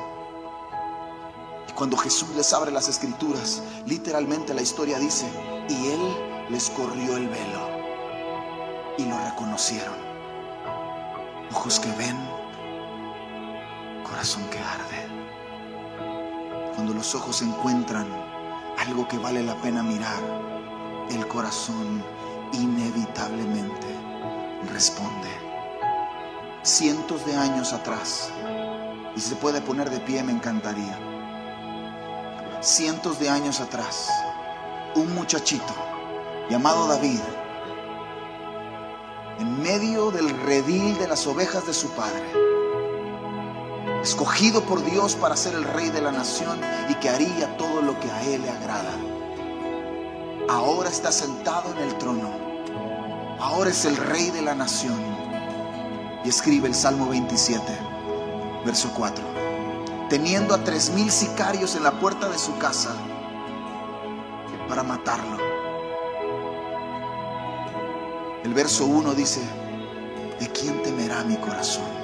Y 1.68 1.74
cuando 1.74 1.98
Jesús 1.98 2.30
les 2.38 2.54
abre 2.54 2.72
las 2.72 2.88
escrituras, 2.88 3.62
literalmente 3.86 4.54
la 4.54 4.62
historia 4.62 4.98
dice, 4.98 5.30
y 5.68 5.88
Él 5.88 6.48
les 6.52 6.70
corrió 6.70 7.18
el 7.18 7.28
velo 7.28 7.70
y 8.98 9.04
lo 9.04 9.20
reconocieron. 9.26 9.96
Ojos 11.52 11.82
que 11.82 11.92
ven, 11.98 12.18
corazón 14.06 14.50
que 14.50 14.60
arde. 14.60 15.19
Cuando 16.80 16.94
los 16.94 17.14
ojos 17.14 17.42
encuentran 17.42 18.08
algo 18.78 19.06
que 19.06 19.18
vale 19.18 19.44
la 19.44 19.54
pena 19.56 19.84
mirar, 19.84 20.24
el 21.10 21.28
corazón 21.28 22.02
inevitablemente 22.54 23.88
responde. 24.72 25.28
Cientos 26.64 27.26
de 27.26 27.36
años 27.36 27.74
atrás, 27.74 28.32
y 29.14 29.20
si 29.20 29.28
se 29.32 29.36
puede 29.36 29.60
poner 29.60 29.90
de 29.90 30.00
pie 30.00 30.24
me 30.24 30.32
encantaría, 30.32 30.98
cientos 32.62 33.20
de 33.20 33.30
años 33.30 33.60
atrás, 33.60 34.10
un 34.96 35.14
muchachito 35.14 35.76
llamado 36.50 36.88
David, 36.88 37.20
en 39.38 39.62
medio 39.62 40.12
del 40.12 40.30
redil 40.30 40.98
de 40.98 41.10
las 41.10 41.28
ovejas 41.28 41.68
de 41.68 41.74
su 41.74 41.90
padre, 41.90 42.49
escogido 44.02 44.64
por 44.64 44.84
Dios 44.84 45.16
para 45.16 45.36
ser 45.36 45.56
el 45.56 45.64
rey 45.64 45.89
de 45.89 46.02
la 46.02 46.12
nación 46.12 46.60
y 46.89 46.95
que 46.95 47.10
haría 47.10 47.58
todo 47.58 47.82
lo 47.82 48.00
que 48.00 48.10
a 48.10 48.24
él 48.24 48.41
le 48.41 48.50
agrada. 48.50 48.93
Ahora 50.50 50.89
está 50.89 51.12
sentado 51.12 51.72
en 51.76 51.78
el 51.80 51.97
trono. 51.97 52.30
Ahora 53.39 53.70
es 53.70 53.86
el 53.86 53.95
rey 53.95 54.32
de 54.32 54.41
la 54.41 54.56
nación. 54.56 55.00
Y 56.24 56.30
escribe 56.30 56.68
el 56.68 56.76
Salmo 56.76 57.10
27, 57.10 57.64
verso 58.66 58.91
4. 58.95 59.24
Teniendo 60.10 60.56
a 60.56 60.64
tres 60.64 60.89
mil 60.89 61.12
sicarios 61.12 61.76
en 61.76 61.84
la 61.84 61.91
puerta 62.00 62.30
de 62.30 62.38
su 62.38 62.58
casa 62.58 62.95
para 64.68 64.84
matarlo. 64.84 65.38
El 68.43 68.54
verso 68.54 68.86
1 68.86 69.14
dice, 69.14 69.41
¿de 70.39 70.47
quién 70.50 70.82
temerá 70.82 71.24
mi 71.24 71.36
corazón? 71.38 71.99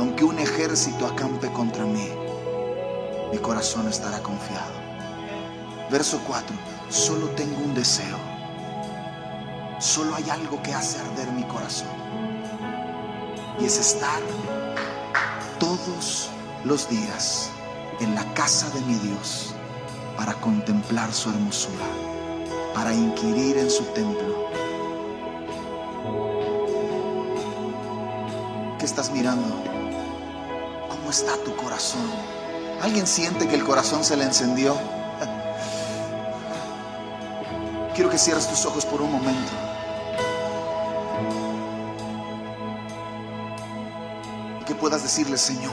Aunque 0.00 0.24
un 0.24 0.38
ejército 0.38 1.06
acampe 1.06 1.52
contra 1.52 1.84
mí, 1.84 2.08
mi 3.30 3.36
corazón 3.36 3.86
estará 3.86 4.18
confiado. 4.22 4.72
Verso 5.90 6.18
4, 6.26 6.56
solo 6.88 7.26
tengo 7.36 7.58
un 7.58 7.74
deseo. 7.74 8.16
Solo 9.78 10.14
hay 10.14 10.30
algo 10.30 10.62
que 10.62 10.72
hace 10.72 10.98
arder 11.00 11.30
mi 11.32 11.44
corazón. 11.44 11.90
Y 13.60 13.66
es 13.66 13.78
estar 13.78 14.22
todos 15.58 16.30
los 16.64 16.88
días 16.88 17.50
en 18.00 18.14
la 18.14 18.24
casa 18.32 18.70
de 18.70 18.80
mi 18.80 18.94
Dios 18.94 19.54
para 20.16 20.32
contemplar 20.32 21.12
su 21.12 21.28
hermosura, 21.28 21.84
para 22.72 22.94
inquirir 22.94 23.58
en 23.58 23.70
su 23.70 23.84
templo. 23.92 24.48
¿Qué 28.78 28.86
estás 28.86 29.10
mirando? 29.10 29.69
¿Cómo 31.10 31.18
está 31.18 31.36
tu 31.42 31.56
corazón? 31.56 32.08
¿Alguien 32.80 33.04
siente 33.04 33.48
que 33.48 33.56
el 33.56 33.64
corazón 33.64 34.04
se 34.04 34.16
le 34.16 34.22
encendió? 34.22 34.76
Quiero 37.96 38.08
que 38.08 38.16
cierres 38.16 38.46
tus 38.46 38.64
ojos 38.64 38.86
por 38.86 39.02
un 39.02 39.10
momento. 39.10 39.50
Que 44.64 44.72
puedas 44.76 45.02
decirle, 45.02 45.36
Señor, 45.36 45.72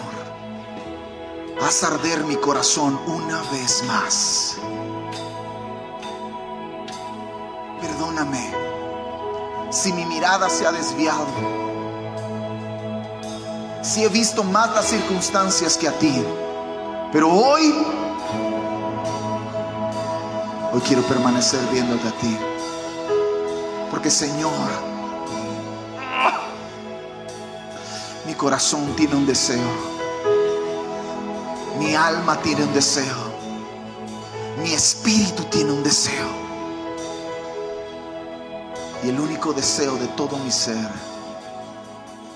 haz 1.62 1.84
arder 1.84 2.24
mi 2.24 2.38
corazón 2.38 3.00
una 3.06 3.40
vez 3.52 3.84
más. 3.84 4.58
Perdóname 7.80 8.50
si 9.70 9.94
mi 9.94 10.04
mirada 10.04 10.50
se 10.50 10.66
ha 10.66 10.72
desviado. 10.72 11.57
Si 13.98 14.04
he 14.04 14.10
visto 14.10 14.44
más 14.44 14.76
las 14.76 14.86
circunstancias 14.90 15.76
que 15.76 15.88
a 15.88 15.92
ti. 15.92 16.24
Pero 17.12 17.34
hoy, 17.34 17.74
hoy 20.72 20.82
quiero 20.82 21.02
permanecer 21.02 21.60
viéndote 21.72 22.08
a 22.08 22.12
ti. 22.12 22.38
Porque 23.90 24.12
Señor, 24.12 24.54
mi 28.28 28.36
corazón 28.36 28.96
tiene 28.96 29.16
un 29.16 29.26
deseo. 29.26 29.68
Mi 31.80 31.96
alma 31.96 32.40
tiene 32.44 32.66
un 32.66 32.74
deseo. 32.76 33.34
Mi 34.62 34.74
espíritu 34.74 35.44
tiene 35.46 35.72
un 35.72 35.82
deseo. 35.82 36.28
Y 39.04 39.10
el 39.10 39.20
único 39.20 39.54
deseo 39.54 39.96
de 39.96 40.06
todo 40.10 40.38
mi 40.38 40.52
ser 40.52 40.88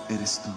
eres 0.10 0.42
tú. 0.44 0.50